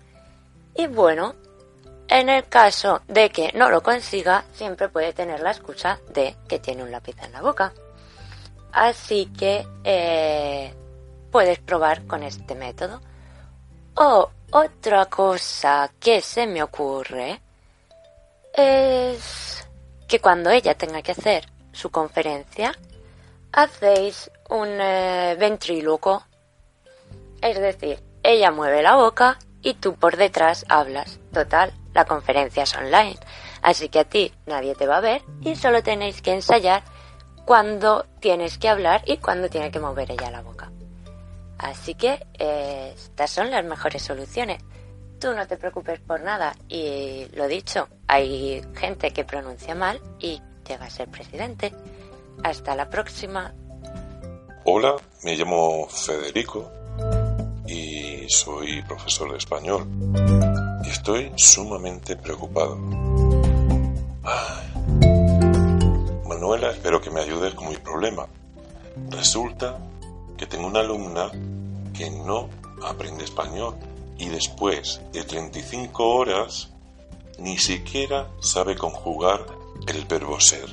y 0.74 0.88
bueno, 0.88 1.36
en 2.08 2.30
el 2.30 2.48
caso 2.48 3.02
de 3.10 3.30
que 3.30 3.52
no 3.56 3.70
lo 3.70 3.84
consiga, 3.84 4.46
siempre 4.54 4.88
puede 4.88 5.12
tener 5.12 5.42
la 5.42 5.52
excusa 5.52 6.00
de 6.14 6.38
que 6.48 6.60
tiene 6.60 6.84
un 6.84 6.92
lápiz 6.92 7.18
en 7.22 7.34
la 7.34 7.42
boca. 7.42 7.74
Así 8.72 9.26
que 9.38 9.68
eh, 9.84 10.74
puedes 11.32 11.60
probar 11.60 12.06
con 12.06 12.24
este 12.24 12.56
método. 12.56 13.02
O 13.96 14.30
otra 14.52 15.06
cosa 15.08 15.92
que 16.00 16.22
se 16.22 16.48
me 16.48 16.64
ocurre 16.64 17.42
es 18.54 19.68
que 20.08 20.20
cuando 20.20 20.50
ella 20.50 20.76
tenga 20.76 21.02
que 21.02 21.12
hacer 21.12 21.46
su 21.72 21.92
conferencia, 21.92 22.74
hacéis 23.52 24.32
un 24.50 24.68
eh, 24.80 25.36
ventríloco. 25.40 26.24
Es 27.42 27.60
decir, 27.60 28.02
ella 28.24 28.52
mueve 28.52 28.82
la 28.82 28.96
boca 28.96 29.38
y 29.62 29.76
tú 29.76 29.96
por 29.96 30.18
detrás 30.18 30.66
hablas. 30.70 31.20
Total, 31.34 31.74
la 31.94 32.06
conferencia 32.06 32.64
es 32.64 32.76
online. 32.76 33.18
Así 33.62 33.90
que 33.90 34.00
a 34.00 34.04
ti 34.06 34.34
nadie 34.46 34.76
te 34.76 34.88
va 34.88 34.98
a 34.98 35.02
ver 35.02 35.22
y 35.42 35.56
solo 35.56 35.84
tenéis 35.84 36.22
que 36.22 36.34
ensayar 36.34 36.84
cuando 37.50 38.06
tienes 38.20 38.60
que 38.60 38.70
hablar 38.70 39.02
y 39.08 39.18
cuando 39.18 39.50
tiene 39.50 39.72
que 39.72 39.80
mover 39.80 40.12
ella 40.12 40.30
la 40.30 40.44
boca. 40.44 40.72
Así 41.58 41.96
que 41.96 42.24
eh, 42.38 42.94
estas 42.96 43.32
son 43.32 43.50
las 43.50 43.66
mejores 43.66 44.04
soluciones. 44.04 44.62
Tú 45.20 45.34
no 45.34 45.48
te 45.48 45.58
preocupes 45.58 46.00
por 46.00 46.22
nada 46.22 46.56
y 46.68 47.26
lo 47.34 47.48
dicho, 47.48 47.88
hay 48.06 48.62
gente 48.76 49.10
que 49.10 49.24
pronuncia 49.24 49.74
mal 49.74 50.00
y 50.20 50.40
llega 50.68 50.86
a 50.86 50.90
ser 50.92 51.10
presidente. 51.10 51.74
Hasta 52.44 52.76
la 52.76 52.88
próxima. 52.88 53.52
Hola, 54.66 54.98
me 55.24 55.36
llamo 55.36 55.88
Federico 55.90 56.72
y 57.66 58.30
soy 58.30 58.84
profesor 58.84 59.32
de 59.32 59.38
español. 59.40 59.88
Y 60.86 60.90
estoy 60.92 61.32
sumamente 61.36 62.16
preocupado. 62.16 62.78
Manuela, 66.30 66.70
espero 66.70 67.02
que 67.02 67.10
me 67.10 67.22
ayudes 67.22 67.56
con 67.56 67.70
mi 67.70 67.78
problema. 67.78 68.28
Resulta 69.10 69.80
que 70.38 70.46
tengo 70.46 70.68
una 70.68 70.82
alumna 70.82 71.32
que 71.92 72.12
no 72.12 72.50
aprende 72.84 73.24
español 73.24 73.74
y 74.20 74.30
después 74.30 75.02
de 75.12 75.24
35 75.24 76.08
horas 76.08 76.70
ni 77.40 77.58
siquiera 77.58 78.30
sabe 78.42 78.76
conjugar 78.76 79.44
el 79.88 80.06
verbo 80.06 80.40
ser. 80.40 80.70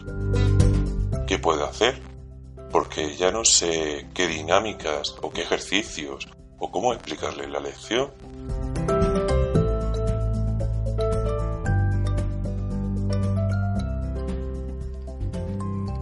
¿Qué 1.27 1.39
puede 1.39 1.65
hacer? 1.65 2.03
Porque 2.71 3.17
ya 3.17 3.31
no 3.31 3.47
sé 3.47 4.09
qué 4.13 4.29
dinámicas 4.29 5.15
o 5.23 5.31
qué 5.31 5.41
ejercicios 5.41 6.29
o 6.59 6.71
cómo 6.71 6.93
explicarle 6.93 7.49
la 7.49 7.61
lección. 7.61 8.11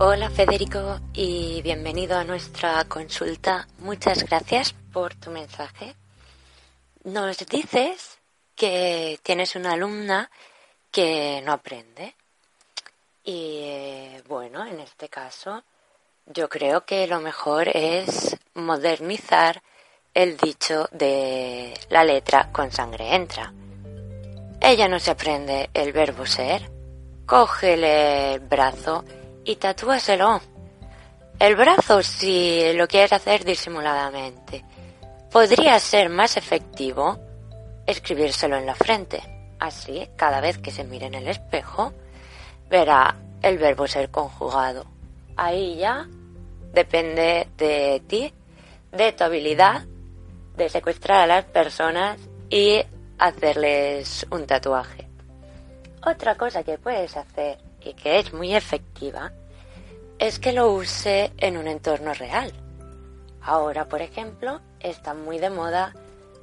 Hola 0.01 0.29
Federico 0.29 0.99
y 1.13 1.63
bienvenido 1.63 2.19
a 2.19 2.25
nuestra 2.25 2.85
consulta. 2.87 3.69
Muchas 3.79 4.25
gracias 4.25 4.75
por 4.93 5.15
tu 5.15 5.31
mensaje. 5.31 5.95
Nos 7.05 7.39
dices 7.47 8.19
que 8.57 9.21
tienes 9.23 9.55
una 9.55 9.75
alumna 9.75 10.29
que 10.91 11.41
no 11.47 11.53
aprende. 11.53 12.17
Y 13.23 14.21
bueno, 14.27 14.67
en 14.67 14.81
este 14.81 15.09
caso, 15.09 15.63
yo 16.27 16.49
creo 16.49 16.85
que 16.85 17.07
lo 17.07 17.21
mejor 17.21 17.69
es 17.69 18.37
modernizar 18.55 19.63
el 20.13 20.37
dicho 20.37 20.89
de 20.91 21.73
la 21.89 22.03
letra 22.03 22.51
con 22.51 22.73
sangre 22.73 23.15
entra. 23.15 23.55
Ella 24.61 24.89
no 24.89 24.99
se 24.99 25.13
aprende 25.13 25.71
el 25.73 25.93
verbo 25.93 26.27
ser. 26.27 26.69
Cógele 27.27 28.35
el 28.35 28.41
brazo 28.41 29.05
y 29.45 29.57
tatúaselo. 29.57 30.41
El 31.39 31.57
brazo 31.57 32.03
si 32.03 32.73
lo 32.75 32.87
quieres 32.87 33.13
hacer 33.13 33.45
disimuladamente. 33.45 34.65
Podría 35.31 35.79
ser 35.81 36.09
más 36.09 36.37
efectivo 36.37 37.19
escribírselo 37.87 38.57
en 38.57 38.67
la 38.67 38.75
frente. 38.75 39.23
Así, 39.59 40.09
cada 40.17 40.41
vez 40.41 40.59
que 40.59 40.71
se 40.71 40.85
mire 40.85 41.07
en 41.07 41.15
el 41.15 41.29
espejo, 41.29 41.93
verá 42.71 43.17
el 43.43 43.59
verbo 43.59 43.87
ser 43.87 44.11
conjugado. 44.11 44.87
Ahí 45.37 45.77
ya 45.77 46.07
depende 46.73 47.49
de 47.57 48.03
ti, 48.07 48.33
de 48.93 49.13
tu 49.13 49.25
habilidad 49.25 49.85
de 50.57 50.69
secuestrar 50.69 51.23
a 51.23 51.27
las 51.27 51.45
personas 51.47 52.19
y 52.49 52.81
hacerles 53.19 54.27
un 54.31 54.47
tatuaje. 54.47 55.09
Otra 56.07 56.37
cosa 56.37 56.63
que 56.63 56.79
puedes 56.79 57.17
hacer 57.17 57.59
y 57.85 57.95
que 57.95 58.19
es 58.19 58.33
muy 58.33 58.55
efectiva 58.55 59.33
es 60.19 60.39
que 60.39 60.53
lo 60.53 60.73
use 60.73 61.33
en 61.39 61.57
un 61.57 61.67
entorno 61.67 62.15
real. 62.15 62.53
Ahora, 63.43 63.89
por 63.89 64.01
ejemplo, 64.01 64.61
están 64.81 65.25
muy 65.25 65.39
de 65.39 65.51
moda 65.51 65.93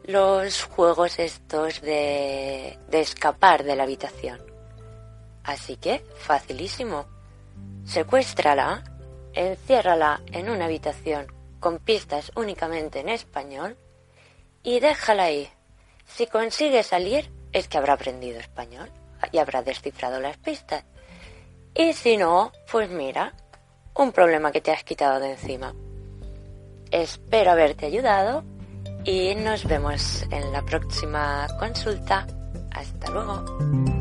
los 0.06 0.64
juegos 0.64 1.20
estos 1.20 1.82
de, 1.82 2.78
escapar 2.92 3.64
de 3.64 3.76
la 3.76 3.84
habitación. 3.84 4.40
Así 5.44 5.78
que, 5.78 6.04
facilísimo. 6.18 7.06
Secuéstrala, 7.86 8.84
enciérrala 9.34 10.22
en 10.28 10.50
una 10.50 10.66
habitación 10.66 11.28
con 11.60 11.80
pistas 11.80 12.32
únicamente 12.36 13.00
en 13.00 13.10
español 13.10 13.78
y 14.64 14.80
déjala 14.80 15.24
ahí. 15.24 15.50
Si 16.06 16.28
consigue 16.28 16.84
salir, 16.84 17.32
es 17.52 17.68
que 17.68 17.78
habrá 17.78 17.94
aprendido 17.94 18.40
español 18.40 18.92
y 19.32 19.38
habrá 19.38 19.62
descifrado 19.64 20.20
las 20.20 20.38
pistas. 20.38 20.84
Y 21.76 21.94
si 21.94 22.18
no, 22.18 22.52
pues 22.72 22.90
mira, 22.90 23.34
un 23.96 24.12
problema 24.12 24.52
que 24.52 24.62
te 24.62 24.72
has 24.72 24.84
quitado 24.84 25.20
de 25.20 25.32
encima. 25.32 25.74
Espero 26.92 27.52
haberte 27.52 27.86
ayudado 27.86 28.44
y 29.06 29.36
nos 29.36 29.66
vemos 29.66 30.24
en 30.32 30.52
la 30.52 30.62
próxima 30.64 31.48
consulta. 31.60 32.28
Hasta 32.72 33.12
luego. 33.12 34.01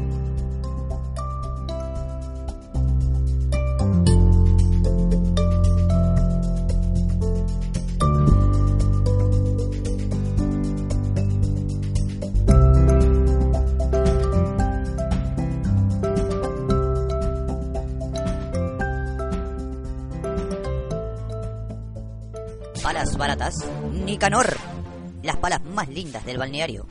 Baratas, 23.17 23.55
Nicanor. 24.05 24.59
Las 25.23 25.37
palas 25.37 25.65
más 25.65 25.89
lindas 25.89 26.25
del 26.27 26.37
balneario. 26.37 26.87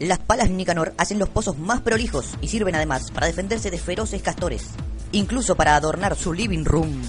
Las 0.00 0.18
palas 0.18 0.50
Nicanor 0.50 0.92
hacen 0.98 1.20
los 1.20 1.28
pozos 1.28 1.56
más 1.56 1.80
prolijos 1.82 2.34
y 2.40 2.48
sirven 2.48 2.74
además 2.74 3.12
para 3.12 3.28
defenderse 3.28 3.70
de 3.70 3.78
feroces 3.78 4.22
castores, 4.22 4.70
incluso 5.12 5.54
para 5.54 5.76
adornar 5.76 6.16
su 6.16 6.32
living 6.32 6.64
room. 6.64 7.00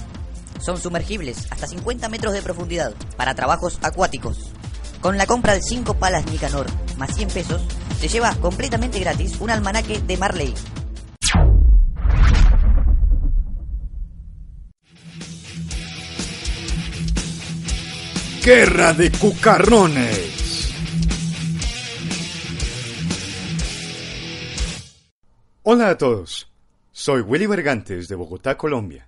Son 0.59 0.77
sumergibles 0.77 1.47
hasta 1.49 1.65
50 1.65 2.09
metros 2.09 2.33
de 2.33 2.43
profundidad 2.43 2.93
para 3.17 3.33
trabajos 3.33 3.79
acuáticos. 3.81 4.51
Con 5.01 5.17
la 5.17 5.25
compra 5.25 5.53
de 5.53 5.61
5 5.61 5.95
palas 5.95 6.25
Nicanor 6.27 6.67
más 6.97 7.15
100 7.15 7.29
pesos, 7.29 7.61
se 7.99 8.07
lleva 8.07 8.35
completamente 8.35 8.99
gratis 8.99 9.37
un 9.39 9.49
almanaque 9.49 9.99
de 9.99 10.17
Marley. 10.17 10.53
Guerra 18.45 18.91
de 18.91 19.09
Cucarrones. 19.09 20.73
Hola 25.61 25.91
a 25.91 25.97
todos, 25.97 26.51
soy 26.91 27.21
Willy 27.21 27.45
Bergantes 27.45 28.09
de 28.09 28.15
Bogotá, 28.15 28.57
Colombia. 28.57 29.07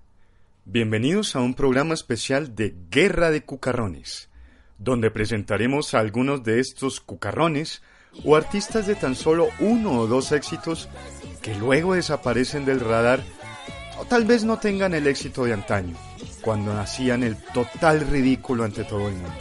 Bienvenidos 0.64 1.36
a 1.36 1.42
un 1.42 1.54
programa 1.54 1.94
especial 1.96 2.56
de 2.56 2.78
Guerra 2.90 3.30
de 3.30 3.44
Cucarrones, 3.44 4.30
donde 4.78 5.12
presentaremos 5.12 5.94
a 5.94 6.00
algunos 6.00 6.42
de 6.46 6.62
estos 6.62 7.02
cucarrones 7.02 7.82
o 8.24 8.38
artistas 8.38 8.88
de 8.88 8.96
tan 8.96 9.16
solo 9.16 9.50
uno 9.60 10.00
o 10.00 10.08
dos 10.08 10.32
éxitos 10.32 10.88
que 11.42 11.54
luego 11.56 11.96
desaparecen 11.96 12.64
del 12.64 12.80
radar 12.80 13.22
o 14.00 14.06
tal 14.06 14.24
vez 14.24 14.46
no 14.46 14.60
tengan 14.60 14.94
el 14.94 15.08
éxito 15.08 15.44
de 15.44 15.52
antaño, 15.52 15.98
cuando 16.46 16.80
hacían 16.80 17.24
el 17.24 17.36
total 17.38 18.02
ridículo 18.02 18.64
ante 18.64 18.84
todo 18.84 19.08
el 19.08 19.16
mundo. 19.16 19.40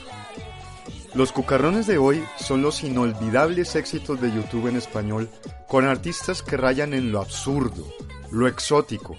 Los 1.13 1.33
cucarrones 1.33 1.87
de 1.87 1.99
hoy 1.99 2.25
son 2.39 2.63
los 2.63 2.83
inolvidables 2.83 3.77
éxitos 3.77 4.21
de 4.23 4.33
YouTube 4.33 4.69
en 4.69 4.77
español 4.77 5.29
con 5.69 5.85
artistas 5.85 6.43
que 6.43 6.57
rayan 6.57 6.95
en 6.95 7.13
lo 7.13 7.21
absurdo, 7.21 7.87
lo 8.33 8.49
exótico 8.49 9.17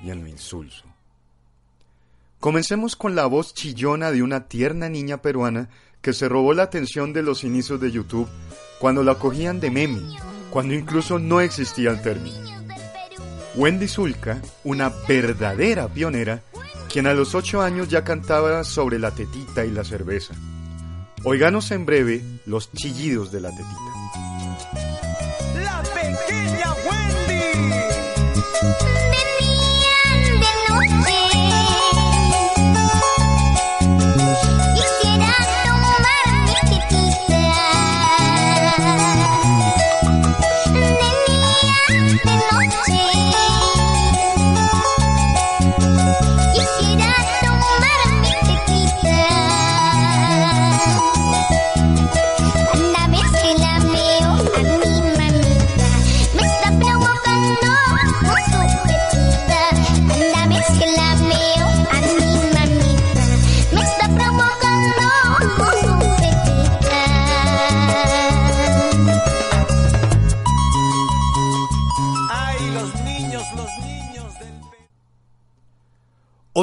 y 0.00 0.10
en 0.10 0.22
lo 0.22 0.28
insulso. 0.28 0.84
Comencemos 2.38 2.94
con 2.94 3.16
la 3.16 3.26
voz 3.26 3.52
chillona 3.52 4.12
de 4.12 4.22
una 4.22 4.46
tierna 4.46 4.88
niña 4.88 5.20
peruana 5.20 5.70
que 6.02 6.12
se 6.12 6.28
robó 6.28 6.54
la 6.54 6.62
atención 6.62 7.12
de 7.12 7.22
los 7.22 7.42
inicios 7.42 7.80
de 7.80 7.90
YouTube 7.90 8.28
cuando 8.78 9.02
la 9.02 9.16
cogían 9.16 9.58
de 9.58 9.70
meme, 9.70 10.02
cuando 10.50 10.72
incluso 10.72 11.18
no 11.18 11.40
existía 11.40 11.90
el 11.90 12.00
término. 12.00 12.38
Wendy 13.56 13.88
Zulka, 13.88 14.40
una 14.62 14.92
verdadera 15.08 15.88
pionera, 15.88 16.42
quien 16.94 17.08
a 17.08 17.12
los 17.12 17.34
ocho 17.34 17.60
años 17.60 17.88
ya 17.88 18.04
cantaba 18.04 18.62
sobre 18.62 19.00
la 19.00 19.10
tetita 19.10 19.64
y 19.64 19.72
la 19.72 19.82
cerveza. 19.82 20.32
Oiganos 21.24 21.72
en 21.72 21.84
breve 21.84 22.22
los 22.46 22.70
chillidos 22.70 23.32
de 23.32 23.40
la 23.40 23.50
tetita. 23.50 23.74
La 25.56 25.82
pequeña 25.82 26.72
Wendy. 26.86 27.42
Quisiera 34.76 35.34
tomar 35.64 36.26
mi 36.46 36.54
tetita 36.70 37.23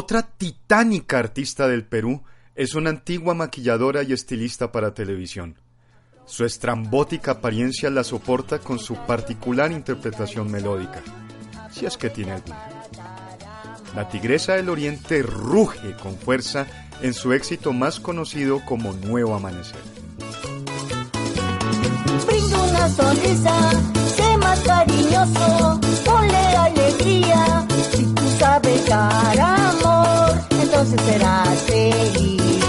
Otra 0.03 0.23
titánica 0.23 1.19
artista 1.19 1.67
del 1.67 1.85
Perú 1.85 2.23
es 2.55 2.73
una 2.73 2.89
antigua 2.89 3.35
maquilladora 3.35 4.01
y 4.01 4.13
estilista 4.13 4.71
para 4.71 4.95
televisión. 4.95 5.59
Su 6.25 6.43
estrambótica 6.43 7.33
apariencia 7.33 7.91
la 7.91 8.03
soporta 8.03 8.57
con 8.57 8.79
su 8.79 8.95
particular 9.05 9.71
interpretación 9.71 10.49
melódica, 10.49 11.03
si 11.71 11.85
es 11.85 11.97
que 11.97 12.09
tiene 12.09 12.31
alguna. 12.31 12.67
La 13.95 14.09
Tigresa 14.09 14.53
del 14.53 14.69
Oriente 14.69 15.21
ruge 15.21 15.95
con 16.01 16.17
fuerza 16.17 16.65
en 17.03 17.13
su 17.13 17.31
éxito 17.31 17.71
más 17.71 17.99
conocido 17.99 18.59
como 18.65 18.93
Nuevo 18.93 19.35
Amanecer. 19.35 19.81
Una 22.69 22.89
sonrisa, 22.89 23.71
sé 24.15 24.37
más 24.37 24.59
cariñoso, 24.61 25.79
ponle 26.03 26.37
alegría. 26.37 27.67
Si 27.91 28.03
tú 28.03 28.23
sabes 28.39 28.81
entonces 30.71 31.01
serás 31.01 31.61
feliz. 31.63 32.63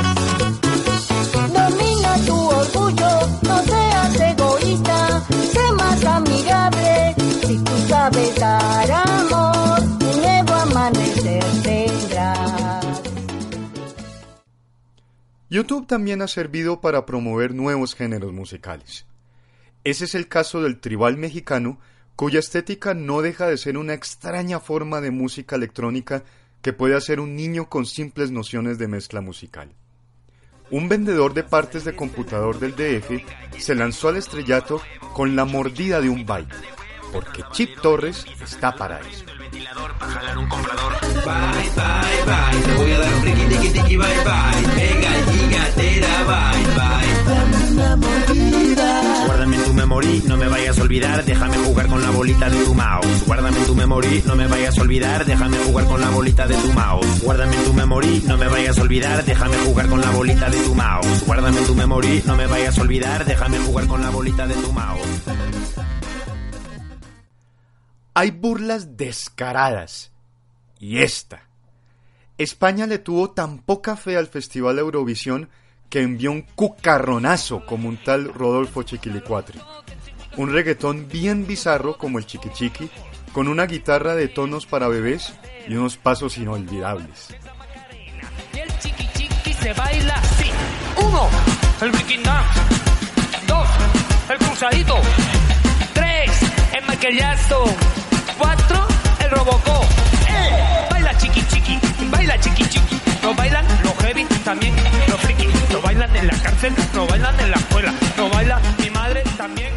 Domina 1.55 2.17
tu 2.27 2.35
orgullo, 2.35 3.27
no 3.43 3.63
seas 3.63 4.21
egoísta, 4.21 5.27
sé 5.53 5.73
más 5.77 6.05
amigable. 6.05 7.15
Si 7.47 7.59
tú 7.59 7.73
sabes 7.89 8.35
dar 8.37 8.91
amor, 8.91 9.81
un 9.81 10.21
nuevo 10.21 10.53
amanecer 10.53 11.45
tendrás. 11.63 13.03
YouTube 15.49 15.87
también 15.87 16.23
ha 16.23 16.29
servido 16.29 16.81
para 16.81 17.07
promover 17.07 17.55
nuevos 17.55 17.95
géneros 17.95 18.33
musicales. 18.33 19.07
Ese 19.85 20.07
es 20.07 20.15
el 20.17 20.27
caso 20.27 20.61
del 20.63 20.81
tribal 20.81 21.17
mexicano, 21.19 21.79
cuya 22.17 22.41
estética 22.41 22.95
no 22.95 23.23
deja 23.23 23.47
de 23.47 23.59
ser 23.59 23.79
una 23.79 23.95
extraña 23.95 24.59
forma 24.59 25.01
de 25.01 25.13
música 25.13 25.55
electrónica 25.55 26.25
que 26.63 26.73
puede 26.73 26.97
hacer 26.97 27.21
un 27.21 27.35
niño 27.37 27.69
con 27.69 27.85
simples 27.85 28.31
nociones 28.31 28.79
de 28.79 28.89
mezcla 28.89 29.21
musical. 29.21 29.73
Un 30.71 30.89
vendedor 30.89 31.35
de 31.35 31.43
partes 31.43 31.85
de 31.85 31.95
computador 31.95 32.59
del 32.59 32.73
DF 32.73 33.23
se 33.59 33.75
lanzó 33.75 34.09
al 34.09 34.17
estrellato 34.17 34.81
con 35.13 35.37
la 35.37 35.45
mordida 35.45 36.01
de 36.01 36.09
un 36.09 36.25
byte, 36.25 36.55
porque 37.13 37.43
Chip 37.53 37.79
Torres 37.83 38.25
está 38.41 38.75
para 38.75 39.01
eso. 39.01 39.25
Para 48.83 49.15
jalar 49.15 49.39
un 49.39 49.39
comprador. 49.39 49.39
Bye, 49.39 49.39
bye, 49.39 49.39
bye. 49.39 49.39
Te 49.39 49.39
voy 49.39 49.39
a 49.39 49.39
dar 49.39 49.47
un 49.47 49.53
riqui, 49.53 49.53
tiqui, 49.53 49.53
tiqui, 49.53 49.53
bye, 49.53 49.53
bye. 49.53 49.53
Mega 49.53 49.53
gigatera, 49.53 49.53
bye, 49.53 49.53
bye. 49.53 49.53
Dame 49.53 49.53
una 49.53 49.53
mordida. 49.53 49.53
Guárdame 49.53 49.57
en 49.57 49.65
tu 49.65 49.75
memory, 49.75 50.23
no 50.27 50.37
me 50.37 50.49
vayas 50.49 50.79
a 50.79 50.83
olvidar. 50.83 51.25
Déjame 51.25 51.57
jugar 51.59 51.87
con 51.89 52.01
la 52.03 52.11
bolita 52.11 52.49
de 52.51 52.65
tu 52.65 52.75
mouse. 52.75 53.25
Guárdame 53.27 53.59
en 53.59 53.67
tu 53.67 53.75
memory, 53.75 54.23
no 54.27 54.37
me 54.37 54.47
vayas 54.47 54.79
a 54.79 54.83
olvidar. 54.83 55.25
Déjame 55.25 55.59
jugar 55.59 55.87
con 55.87 56.01
la 56.01 56.11
bolita 56.11 56.47
de 56.47 56.57
tu 56.57 56.73
mouse. 56.73 57.23
Guárdame 57.23 57.57
en 57.57 57.65
tu 57.65 57.75
memory, 57.75 58.23
no 58.27 58.37
me 58.37 58.47
vayas 58.49 58.79
a 58.79 58.83
olvidar. 58.83 59.25
Déjame 59.25 59.57
jugar 59.59 59.89
con 59.89 60.01
la 60.01 60.11
bolita 60.11 60.51
de 60.51 60.65
tu 60.65 60.75
mouse. 60.75 61.27
Guárdame 61.27 61.59
en 61.59 61.67
tu 61.67 61.75
memory, 61.75 62.23
no 62.27 62.37
me 62.37 62.47
vayas 62.47 62.79
a 62.79 62.83
olvidar. 62.83 63.25
Déjame 63.25 63.59
jugar 63.59 63.87
con 63.87 64.03
la 64.03 64.11
bolita 64.11 64.47
de 64.47 64.55
tu 64.55 64.73
mouse. 64.73 65.23
Hay 68.15 68.31
burlas 68.31 68.97
descaradas. 68.97 70.13
Y 70.79 70.99
esta. 70.99 71.49
España 72.39 72.87
le 72.87 72.99
tuvo 72.99 73.31
tan 73.31 73.59
poca 73.59 73.97
fe 73.97 74.17
al 74.17 74.27
Festival 74.27 74.79
Eurovisión 74.79 75.49
que 75.93 76.01
envió 76.01 76.33
un 76.33 76.41
cucarronazo 76.55 77.67
como 77.67 77.87
un 77.87 77.99
tal 77.99 78.33
Rodolfo 78.33 78.83
Chiquilicuatri. 78.83 79.61
un 80.39 80.51
reggaetón 80.51 81.07
bien 81.07 81.47
bizarro 81.47 81.99
como 81.99 82.19
el 82.19 82.25
chiqui 82.25 82.49
chiqui, 82.49 82.89
con 83.35 83.47
una 83.47 83.67
guitarra 83.67 84.15
de 84.15 84.29
tonos 84.29 84.65
para 84.65 84.89
bebés 84.89 85.35
y 85.69 85.75
unos 85.75 85.99
pasos 85.99 86.39
inolvidables. 86.39 87.37
El 88.55 88.79
chiqui 88.79 89.07
chiqui 89.13 89.53
se 89.53 89.75
baila 89.75 90.15
así. 90.15 90.51
Uno, 90.97 91.29
el 91.83 91.91
breaking. 91.91 92.23
Dos, 93.47 93.69
el 94.31 94.39
cruzadito. 94.39 94.97
Tres, 95.93 96.31
el 96.73 96.87
maquillazo. 96.87 97.65
Cuatro, 98.39 98.87
el 99.21 99.31
robocó. 99.31 99.83
¡Eh! 100.27 100.87
Baila 100.91 101.19
chiqui 101.19 101.43
chiqui, 101.49 101.79
baila 102.11 102.41
chiqui 102.41 103.12
Lo 103.23 103.35
bailan 103.35 103.65
los 103.85 103.95
heavy, 103.99 104.25
también 104.45 104.75
los. 105.09 105.23
Lo 105.73 105.81
bailan 105.81 106.15
en 106.15 106.27
la 106.27 106.43
cárcel, 106.43 106.75
lo 106.95 107.07
bailan 107.07 107.41
en 107.41 107.51
la 107.51 107.57
escuela. 107.57 107.95
Lo 108.19 108.29
baila 108.29 108.61
mi 108.79 108.91
madre 108.91 109.23
también. 109.39 109.73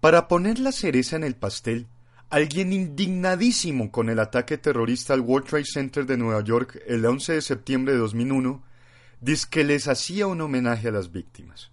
Para 0.00 0.28
poner 0.28 0.60
la 0.60 0.70
cereza 0.70 1.16
en 1.16 1.24
el 1.24 1.34
pastel, 1.34 1.88
alguien 2.30 2.72
indignadísimo 2.72 3.90
con 3.90 4.10
el 4.10 4.20
ataque 4.20 4.58
terrorista 4.58 5.14
al 5.14 5.22
World 5.22 5.48
Trade 5.48 5.64
Center 5.64 6.06
de 6.06 6.16
Nueva 6.16 6.44
York 6.44 6.80
el 6.86 7.04
11 7.04 7.32
de 7.32 7.42
septiembre 7.42 7.94
de 7.94 7.98
2001, 7.98 8.62
dice 9.20 9.46
que 9.50 9.64
les 9.64 9.88
hacía 9.88 10.28
un 10.28 10.40
homenaje 10.40 10.88
a 10.88 10.92
las 10.92 11.10
víctimas. 11.10 11.72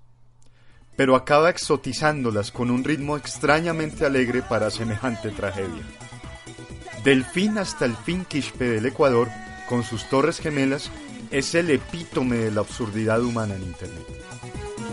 Pero 0.95 1.15
acaba 1.15 1.51
exotizándolas 1.51 2.51
con 2.51 2.71
un 2.71 2.83
ritmo 2.83 3.15
extrañamente 3.15 4.05
alegre 4.05 4.41
para 4.41 4.71
semejante 4.71 5.29
tragedia. 5.29 5.83
Del 7.03 7.25
fin 7.25 7.59
hasta 7.59 7.85
el 7.85 7.95
fin 7.95 8.25
Quispe 8.25 8.65
del 8.65 8.87
Ecuador, 8.87 9.29
con 9.67 9.83
sus 9.83 10.05
torres 10.09 10.39
gemelas, 10.39 10.91
es 11.31 11.55
el 11.55 11.69
epítome 11.71 12.37
de 12.37 12.51
la 12.51 12.61
absurdidad 12.61 13.21
humana 13.21 13.55
en 13.55 13.63
Internet. 13.63 14.03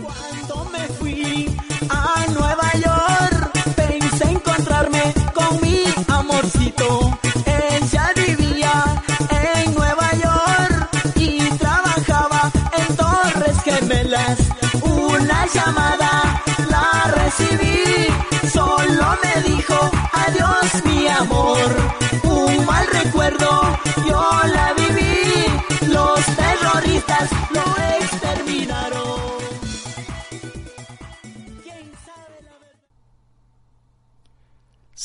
Cuando 0.01 0.69
me 0.71 0.87
fui 0.95 1.57
a 1.89 2.25
Nueva 2.33 2.71
York, 2.73 3.51
pensé 3.75 4.29
encontrarme 4.29 5.13
con 5.33 5.61
mi 5.61 5.83
amorcito. 6.07 7.19
Él 7.45 7.89
ya 7.89 8.11
vivía 8.15 9.03
en 9.29 9.73
Nueva 9.73 10.11
York 10.13 10.89
y 11.15 11.39
trabajaba 11.57 12.51
en 12.77 12.95
Torres 12.95 13.61
Gemelas. 13.63 14.39
Una 14.81 15.45
llamada 15.47 16.02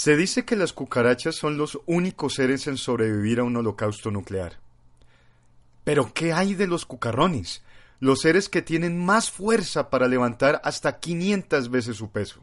Se 0.08 0.16
dice 0.16 0.46
que 0.46 0.56
las 0.56 0.72
cucarachas 0.72 1.34
son 1.34 1.58
los 1.58 1.78
únicos 1.84 2.36
seres 2.36 2.66
en 2.66 2.78
sobrevivir 2.78 3.40
a 3.40 3.44
un 3.44 3.54
holocausto 3.56 4.10
nuclear. 4.10 4.54
Pero 5.84 6.14
¿qué 6.14 6.32
hay 6.32 6.54
de 6.54 6.66
los 6.66 6.86
cucarrones? 6.86 7.62
Los 8.00 8.22
seres 8.22 8.48
que 8.48 8.62
tienen 8.62 9.04
más 9.04 9.30
fuerza 9.30 9.90
para 9.90 10.08
levantar 10.08 10.62
hasta 10.64 10.98
500 10.98 11.68
veces 11.68 11.98
su 11.98 12.10
peso. 12.10 12.42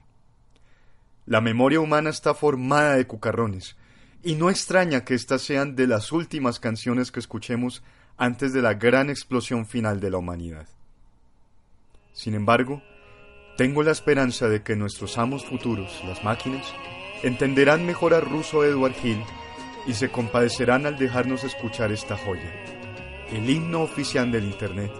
La 1.25 1.41
memoria 1.41 1.79
humana 1.79 2.11
está 2.11 2.35
formada 2.35 2.97
de 2.97 3.07
cucarrones, 3.07 3.75
y 4.21 4.35
no 4.35 4.51
extraña 4.51 5.03
que 5.03 5.15
éstas 5.15 5.41
sean 5.41 5.75
de 5.75 5.87
las 5.87 6.11
últimas 6.11 6.59
canciones 6.59 7.11
que 7.11 7.19
escuchemos 7.19 7.81
antes 8.15 8.53
de 8.53 8.61
la 8.61 8.75
gran 8.75 9.09
explosión 9.09 9.65
final 9.65 9.99
de 9.99 10.11
la 10.11 10.19
humanidad. 10.19 10.67
Sin 12.13 12.35
embargo, 12.35 12.83
tengo 13.57 13.81
la 13.81 13.91
esperanza 13.91 14.49
de 14.49 14.61
que 14.61 14.75
nuestros 14.75 15.17
amos 15.17 15.43
futuros, 15.43 15.99
las 16.05 16.23
máquinas, 16.23 16.71
entenderán 17.25 17.85
mejor 17.87 18.13
a 18.13 18.21
ruso 18.21 18.63
Edward 18.63 18.93
Hill 19.03 19.23
y 19.87 19.93
se 19.93 20.09
compadecerán 20.09 20.85
al 20.85 20.97
dejarnos 20.97 21.43
escuchar 21.43 21.91
esta 21.91 22.15
joya, 22.15 22.51
el 23.31 23.49
himno 23.49 23.81
oficial 23.81 24.31
del 24.31 24.45
Internet 24.45 24.91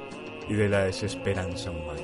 y 0.50 0.56
de 0.56 0.68
la 0.68 0.86
desesperanza 0.86 1.70
humana. 1.70 2.02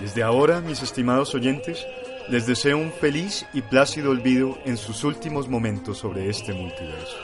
Desde 0.00 0.22
ahora, 0.22 0.60
mis 0.60 0.80
estimados 0.80 1.34
oyentes, 1.34 1.86
les 2.28 2.46
deseo 2.46 2.78
un 2.78 2.92
feliz 2.92 3.46
y 3.52 3.62
plácido 3.62 4.10
olvido 4.10 4.56
en 4.64 4.76
sus 4.76 5.02
últimos 5.02 5.48
momentos 5.48 5.98
sobre 5.98 6.28
este 6.28 6.52
multiverso. 6.52 7.16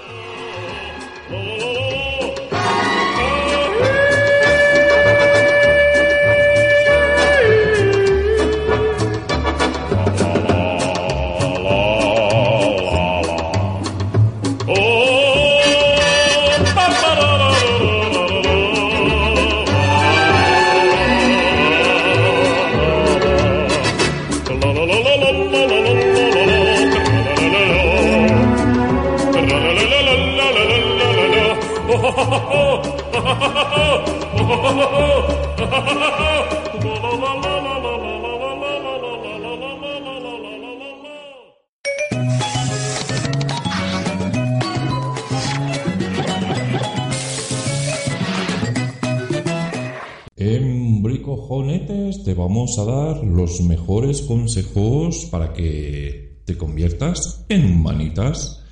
A 52.67 52.85
dar 52.85 53.25
los 53.25 53.61
mejores 53.61 54.23
consejos 54.23 55.27
para 55.31 55.53
que 55.53 56.43
te 56.45 56.57
conviertas 56.57 57.45
en 57.49 57.65
un 57.65 57.83
manitas. 57.83 58.63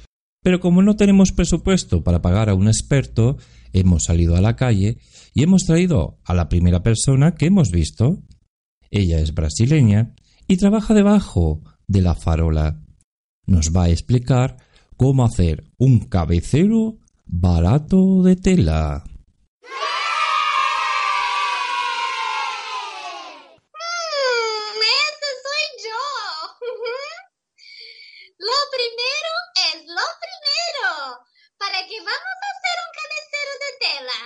Pero 0.43 0.61
como 0.61 0.83
no 0.83 0.97
tenemos 0.97 1.33
presupuesto 1.33 2.03
para 2.03 2.23
pagar 2.23 2.49
a 2.49 2.55
un 2.55 2.69
experto, 2.69 3.37
hemos 3.73 4.05
salido 4.05 4.37
a 4.37 4.41
la 4.41 4.57
calle 4.57 4.99
y 5.35 5.43
hemos 5.43 5.65
traído 5.65 6.19
a 6.25 6.35
la 6.35 6.49
primera 6.49 6.83
persona 6.83 7.35
que 7.35 7.47
hemos 7.47 7.71
visto. 7.71 8.23
Ella 8.91 9.21
es 9.21 9.35
brasileña 9.35 10.15
y 10.49 10.57
trabaja 10.57 10.95
debajo 10.95 11.63
de 11.87 12.03
la 12.03 12.15
farola. 12.15 12.81
Nos 13.47 13.75
va 13.75 13.85
a 13.85 13.89
explicar 13.91 14.57
cómo 14.97 15.25
hacer 15.25 15.65
un 15.79 16.01
cabecero 16.01 16.99
barato 17.25 18.23
de 18.23 18.37
tela. 18.37 19.05
Mm, 23.47 24.83
¡Ese 24.83 25.31
soy 25.45 25.67
yo! 25.85 26.03
Lo 28.39 28.59
primero 28.75 29.33
es 29.73 29.79
lo 29.87 30.07
primero. 30.23 30.91
¿Para 31.59 31.79
qué 31.89 31.99
vamos 31.99 32.37
a 32.45 32.49
hacer 32.55 32.77
un 32.87 32.93
cabecero 33.01 33.53
de 33.65 33.71
tela? 33.87 34.21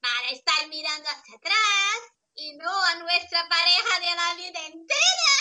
Para 0.00 0.28
estar 0.36 0.60
mirando 0.68 1.08
hacia 1.08 1.36
atrás 1.36 1.98
y 2.34 2.46
no 2.56 2.70
a 2.70 2.94
nuestra 2.96 3.48
pareja 3.48 4.00
de 4.00 4.14
la 4.16 4.34
vida 4.36 4.60
entera. 4.66 5.34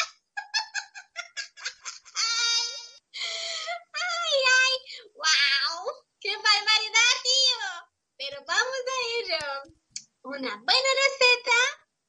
¡Ay, 3.93 4.35
ay! 4.61 4.75
¡Wow! 5.15 5.83
¡Qué 6.21 6.31
barbaridad, 6.37 7.13
tío! 7.23 7.67
Pero 8.17 8.37
vamos 8.47 8.83
a 8.95 8.97
ello. 9.19 9.45
Una 10.23 10.55
buena 10.55 10.91
receta 11.03 11.59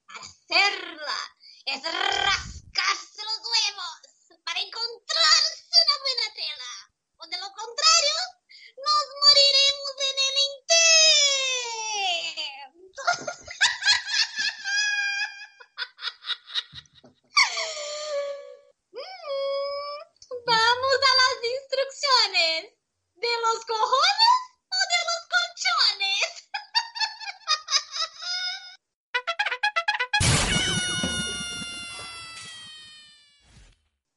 para 0.06 0.20
hacerla 0.22 1.18
es 1.66 1.82
rascarse 1.82 3.20
los 3.24 3.40
huevos 3.50 3.98
para 4.44 4.60
encontrarse 4.60 5.74
una 5.82 5.96
buena 6.04 6.28
tela. 6.36 6.72
O 7.16 7.26
de 7.26 7.38
lo 7.38 7.48
contrario, 7.50 8.18
nos 8.78 9.06
moriremos 9.24 9.94
en 10.10 10.16
el 10.28 10.36
intento. 10.52 13.02
Mm, 18.92 20.00
Vamos 20.46 20.98
a 21.10 21.12
las 21.20 21.36
instrucciones. 21.56 22.60
¿De 23.14 23.32
los 23.44 23.64
cojones 23.64 24.40
o 24.68 24.80
de 24.92 25.00
los 25.08 25.22
colchones? 25.32 26.30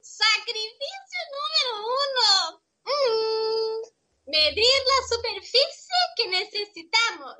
Sacrificio 0.02 1.20
número 1.36 1.74
uno. 2.06 2.62
Mm, 2.86 3.82
medir 4.32 4.80
la 4.86 5.08
superficie 5.08 5.98
que 6.16 6.28
necesitamos 6.28 7.38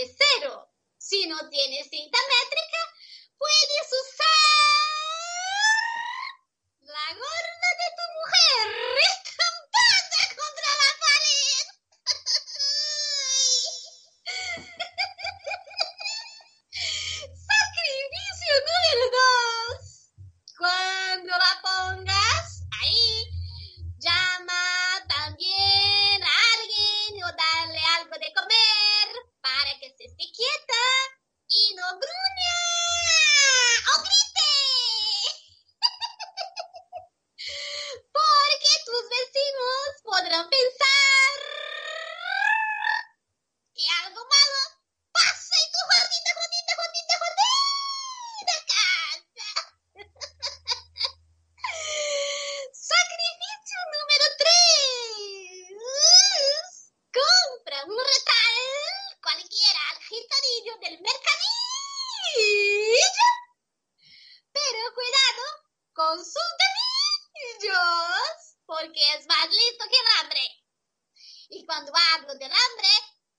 cabecero. 0.00 0.68
Si 0.96 1.26
no 1.26 1.36
tiene 1.48 1.82
cinta 1.84 2.18
métrica, 2.28 2.69
porque 68.80 69.00
es 69.14 69.26
más 69.26 69.48
listo 69.50 69.84
que 69.90 69.96
el 69.96 70.06
hambre. 70.18 70.40
Y 71.50 71.66
cuando 71.66 71.92
hablo 72.12 72.34
del 72.34 72.50
hambre, 72.50 72.88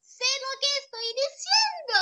sé 0.01 0.25
lo 0.39 0.59
que 0.59 0.67
estoy 0.83 1.07
diciendo. 1.15 1.99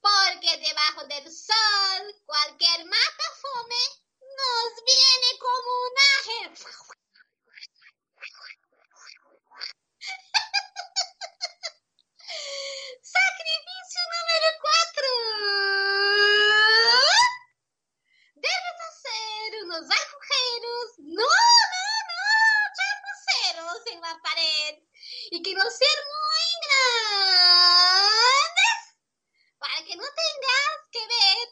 Porque 0.00 0.56
debajo 0.58 1.04
del 1.06 1.32
sol, 1.32 2.14
cualquier 2.24 2.84
mata 2.86 3.24
fome 3.40 3.82
nos 4.20 4.84
viene 4.84 5.38
como 5.38 5.70
un 5.86 5.94
ángel. 6.16 6.50
Sacrificio 13.02 14.00
número 14.14 14.48
4. 14.60 15.06
Debes 18.36 18.78
hacer 18.88 19.64
unos 19.64 19.84
agujeros, 19.84 20.88
no, 20.98 21.30
no, 21.72 21.86
no, 22.08 22.22
chapuceros 22.76 23.82
en 23.92 24.00
la 24.00 24.14
pared 24.22 24.86
no 25.54 25.62
sean 25.70 26.00
muy 26.12 26.46
grandes 26.66 27.96
para 29.58 29.78
que 29.84 29.96
no 29.96 30.02
tengas 30.02 30.78
que 30.90 31.00
ver 31.06 31.48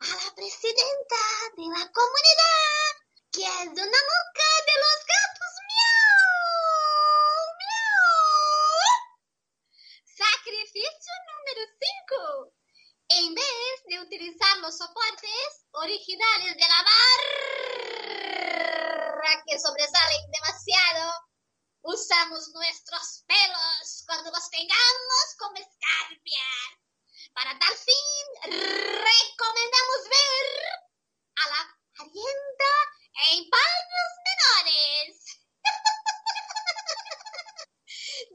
a 0.00 0.08
la 0.24 0.34
presidenta 0.34 1.22
de 1.56 1.66
la 1.66 1.84
comunidad, 1.92 2.90
que 3.32 3.44
es 3.44 3.68
una 3.72 4.00
loca 4.12 4.48
de 4.68 4.74
los 4.84 4.98
gatos. 5.12 5.52
¡Miau! 5.68 6.28
¡Miau! 7.60 8.92
Sacrificio 10.04 11.12
número 11.30 11.62
5. 11.80 12.52
En 13.10 13.34
vez 13.34 13.74
de 13.88 14.00
utilizar 14.00 14.58
los 14.58 14.76
soportes 14.76 15.64
originales 15.72 16.54
de 16.54 16.68
la 16.68 16.82
barra 16.84 17.38
que 19.46 19.58
sobresalen 19.58 20.30
usamos 21.88 22.48
nuestros 22.52 23.24
pelos 23.26 24.04
cuando 24.06 24.30
los 24.30 24.50
tengamos 24.50 25.26
como 25.38 25.56
escarpia. 25.56 26.48
Para 27.32 27.58
tal 27.58 27.76
fin, 27.76 28.26
recomendamos 28.44 30.00
ver 30.10 30.46
a 31.36 31.48
la 31.48 31.78
parienta 31.96 32.72
en 33.32 33.48
paños 33.48 34.10
menores. 34.28 35.16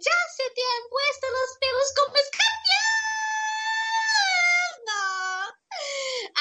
¿Ya 0.01 0.19
se 0.35 0.49
te 0.49 0.61
han 0.61 0.89
puesto 0.89 1.29
los 1.29 1.57
pelos 1.59 1.93
como 1.95 2.15
escarpia? 2.15 2.83
No. 4.87 5.03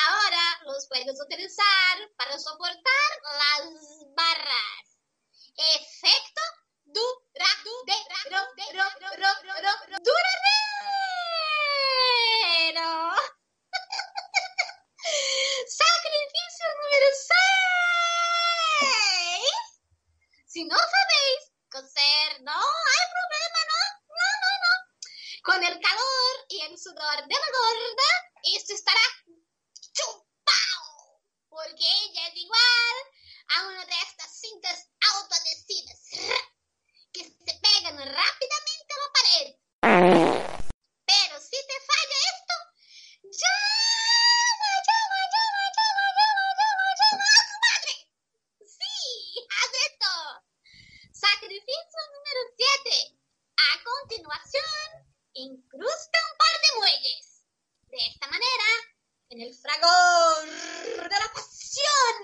Ahora 0.06 0.60
los 0.64 0.86
puedes 0.88 1.20
utilizar 1.20 2.10
para 2.16 2.38
soportar 2.38 3.10
las 3.36 3.68
barras. 4.16 4.96
Efecto 5.56 6.42
dura, 6.92 7.48
de, 7.86 7.96
ro, 8.30 8.40
de, 8.56 8.66
ro, 8.76 8.84
ro, 8.94 9.08
ro, 9.16 9.32
ro, 9.42 9.54
ro, 9.62 9.74
ro, 9.88 9.96
duradero. 10.06 10.62
Sacrificio 15.68 16.66
número 16.80 17.08
6. 18.80 19.48
Si 20.46 20.60
no 20.64 20.76
sabéis 20.76 21.42
coser, 21.70 22.28
no 22.42 22.52
hay 22.52 23.06
problema, 23.16 23.60
no, 23.72 23.80
no, 24.20 24.28
no, 24.42 24.52
no. 24.64 24.72
Con 25.44 25.58
el 25.64 25.76
calor 25.80 26.34
y 26.48 26.60
el 26.62 26.78
sudor 26.78 27.18
de 27.26 27.34
la 27.34 27.50
gorda, 27.58 28.10
esto 28.54 28.74
estará 28.74 29.06
chupao. 29.92 31.22
Porque 31.48 31.86
ella 32.04 32.28
es 32.28 32.36
igual 32.36 32.96
a 33.56 33.66
una 33.66 33.84
de 33.86 33.98
estas 34.02 34.40
cintas 34.40 34.88
autoadhesivas 35.14 36.00
que 37.12 37.24
se 37.24 37.52
pegan 37.60 37.98
rápidamente 37.98 38.90
a 38.92 39.00
la 39.02 39.10
pared. 39.16 39.48
Pero 41.04 41.40
si 41.40 41.58
te 41.68 41.76
falla 41.88 42.18
esto, 42.32 42.54
llama, 43.22 44.72
llama, 44.88 45.20
llama, 45.32 45.62
llama, 45.76 46.04
llama, 46.16 46.46
llama, 46.58 46.86
llama 47.00 47.28
a 47.28 47.44
tu 47.50 47.56
madre. 47.66 47.92
Sí, 48.64 48.94
haz 49.52 49.72
esto. 49.88 50.10
Sacrificio 51.12 52.00
número 52.14 52.40
7. 52.56 53.20
A 53.56 53.84
continuación, 53.84 54.88
incrusta 55.34 56.18
un 56.30 56.38
par 56.38 56.56
de 56.64 56.70
muelles. 56.78 57.44
De 57.92 57.98
esta 58.08 58.26
manera, 58.28 58.68
en 59.28 59.40
el 59.42 59.54
fragor 59.54 60.46
de 60.46 61.18
la 61.20 61.32
pasión, 61.34 62.16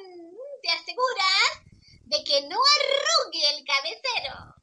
te 0.62 0.70
aseguras 0.70 1.52
de 2.04 2.24
que 2.24 2.40
no 2.48 2.56
arrugue 2.56 3.50
el 3.50 3.64
cabecero. 3.66 4.58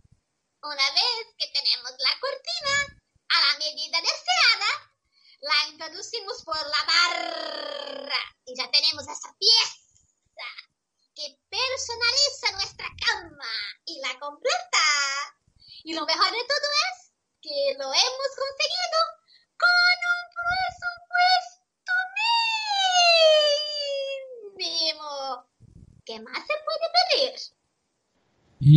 Una 0.66 0.92
vez 0.94 1.28
que 1.38 1.48
tenemos 1.54 1.92
la 2.00 2.20
cortina 2.20 3.00
a 3.30 3.40
la 3.40 3.60
medida 3.60 4.02
deseada, 4.02 4.98
la 5.42 5.70
introducimos 5.70 6.44
por 6.44 6.58
la 6.58 6.84
barra 6.88 8.20
y 8.48 8.58
ya 8.58 8.72
tenemos 8.72 9.04
esa 9.04 9.32
pieza 9.38 10.50
que 11.14 11.38
personaliza 11.52 12.52
nuestra 12.54 12.88
cama 13.06 13.54
y 13.86 14.00
la 14.00 14.18
completa. 14.18 15.38
Y 15.84 15.94
lo 15.94 16.04
mejor 16.04 16.32
de 16.32 16.44
todo 16.46 16.70
es 16.90 17.12
que 17.44 17.76
lo 17.78 17.86
hemos 17.86 18.30
conseguido 18.36 18.85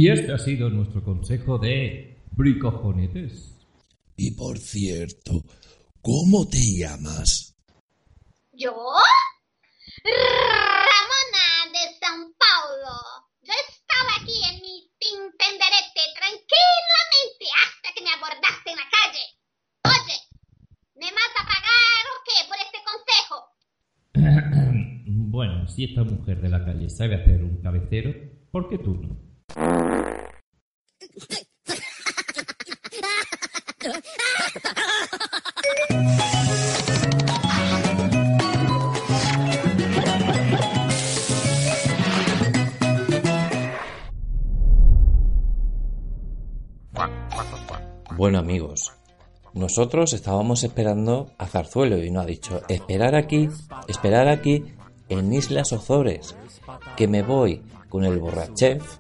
Y 0.01 0.09
este 0.13 0.33
ha 0.33 0.39
sido 0.39 0.71
nuestro 0.71 1.03
consejo 1.03 1.59
de 1.59 2.23
bricojonetes. 2.31 3.59
Y 4.17 4.31
por 4.37 4.57
cierto, 4.57 5.43
¿cómo 6.01 6.47
te 6.47 6.61
llamas? 6.79 7.57
¿Yo? 8.53 8.71
Ramona 10.05 11.47
de 11.73 11.99
San 11.99 12.33
Paulo. 12.39 12.95
Yo 13.43 13.53
estaba 13.67 14.23
aquí 14.23 14.39
en 14.49 14.63
mi 14.63 14.89
tintenderete 15.01 16.03
tranquilamente 16.15 17.45
hasta 17.59 17.93
que 17.93 18.03
me 18.05 18.11
abordaste 18.11 18.71
en 18.71 18.77
la 18.77 18.87
calle. 18.95 19.25
Oye, 19.83 20.17
¿me 20.95 21.11
vas 21.11 21.35
a 21.35 21.43
pagar 21.43 22.05
o 22.07 22.23
qué 22.23 22.39
por 22.47 22.59
este 22.63 22.79
consejo? 22.87 23.37
Bueno, 25.31 25.67
si 25.67 25.85
esta 25.85 26.05
mujer 26.05 26.41
de 26.41 26.51
la 26.51 26.65
calle 26.65 26.89
sabe 26.89 27.17
hacer 27.17 27.43
un 27.43 27.61
cabecero, 27.61 28.15
¿por 28.53 28.69
qué 28.69 28.79
tú 28.79 28.95
no? 28.95 29.29
Bueno 48.17 48.39
amigos, 48.39 48.93
nosotros 49.55 50.13
estábamos 50.13 50.63
esperando 50.63 51.33
a 51.39 51.47
Zarzuelo 51.47 52.03
y 52.05 52.11
nos 52.11 52.23
ha 52.23 52.27
dicho 52.27 52.63
esperar 52.69 53.17
aquí, 53.17 53.49
esperar 53.89 54.29
aquí 54.29 54.65
en 55.09 55.33
Islas 55.33 55.73
Ozores, 55.73 56.37
que 56.97 57.09
me 57.09 57.23
voy 57.23 57.63
con 57.89 58.05
el 58.05 58.19
borrachef 58.19 58.99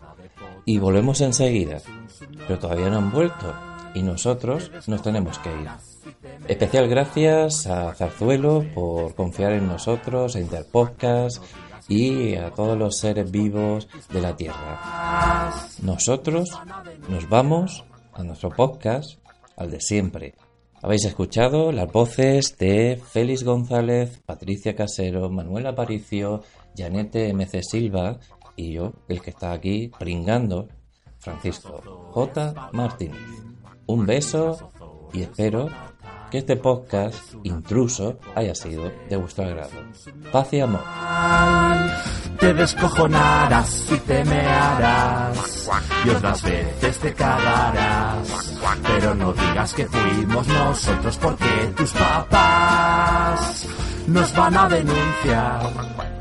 y 0.69 0.77
volvemos 0.77 1.23
enseguida. 1.23 1.81
Pero 2.47 2.59
todavía 2.59 2.91
no 2.91 2.99
han 2.99 3.11
vuelto 3.11 3.55
y 3.95 4.03
nosotros 4.03 4.71
nos 4.87 5.01
tenemos 5.01 5.39
que 5.39 5.49
ir. 5.49 5.69
Especial 6.47 6.89
gracias 6.89 7.66
a 7.66 7.95
Zarzuelo 7.95 8.66
por 8.75 9.14
confiar 9.14 9.53
en 9.53 9.66
nosotros, 9.66 10.37
a 10.37 10.41
Interpodcast 10.41 11.43
y 11.89 12.35
a 12.35 12.51
todos 12.51 12.77
los 12.77 12.99
seres 12.99 13.31
vivos 13.31 13.89
de 14.12 14.21
la 14.21 14.37
Tierra. 14.37 15.55
Nosotros 15.81 16.51
nos 17.09 17.27
vamos 17.31 17.85
a 18.12 18.23
nuestro 18.23 18.51
podcast, 18.51 19.19
al 19.57 19.71
de 19.71 19.81
siempre. 19.81 20.35
Habéis 20.83 21.07
escuchado 21.07 21.73
las 21.73 21.91
voces 21.91 22.59
de 22.59 23.01
Félix 23.11 23.43
González, 23.43 24.21
Patricia 24.27 24.77
Casero, 24.77 25.31
Manuel 25.31 25.66
Aparicio, 25.66 26.43
Janete 26.77 27.33
MC 27.33 27.62
Silva 27.62 28.21
y 28.59 28.73
yo, 28.73 28.93
el 29.09 29.23
que 29.23 29.31
está 29.31 29.53
aquí 29.53 29.91
pringando, 29.99 30.69
Francisco 31.21 32.11
J. 32.13 32.71
Martínez. 32.73 33.21
Un 33.87 34.05
beso 34.05 34.73
y 35.13 35.23
espero 35.23 35.69
que 36.31 36.39
este 36.39 36.57
podcast 36.57 37.35
intruso 37.45 38.19
haya 38.35 38.55
sido 38.55 38.93
de 39.09 39.17
vuestro 39.17 39.45
agrado. 39.45 39.71
Paz 40.33 40.53
y 40.53 40.61
amor. 40.61 40.83
Te 42.41 42.53
descojonarás 42.53 43.93
y 43.93 43.99
te 43.99 44.25
mearás 44.25 45.71
y 46.05 46.11
otras 46.11 46.43
veces 46.43 46.99
te 46.99 47.15
cagarás. 47.15 48.59
Pero 48.83 49.15
no 49.15 49.33
digas 49.33 49.73
que 49.73 49.87
fuimos 49.87 50.49
nosotros 50.49 51.17
porque 51.19 51.73
tus 51.77 51.93
papás 51.93 53.69
nos 54.09 54.35
van 54.35 54.57
a 54.57 54.69
denunciar. 54.69 56.18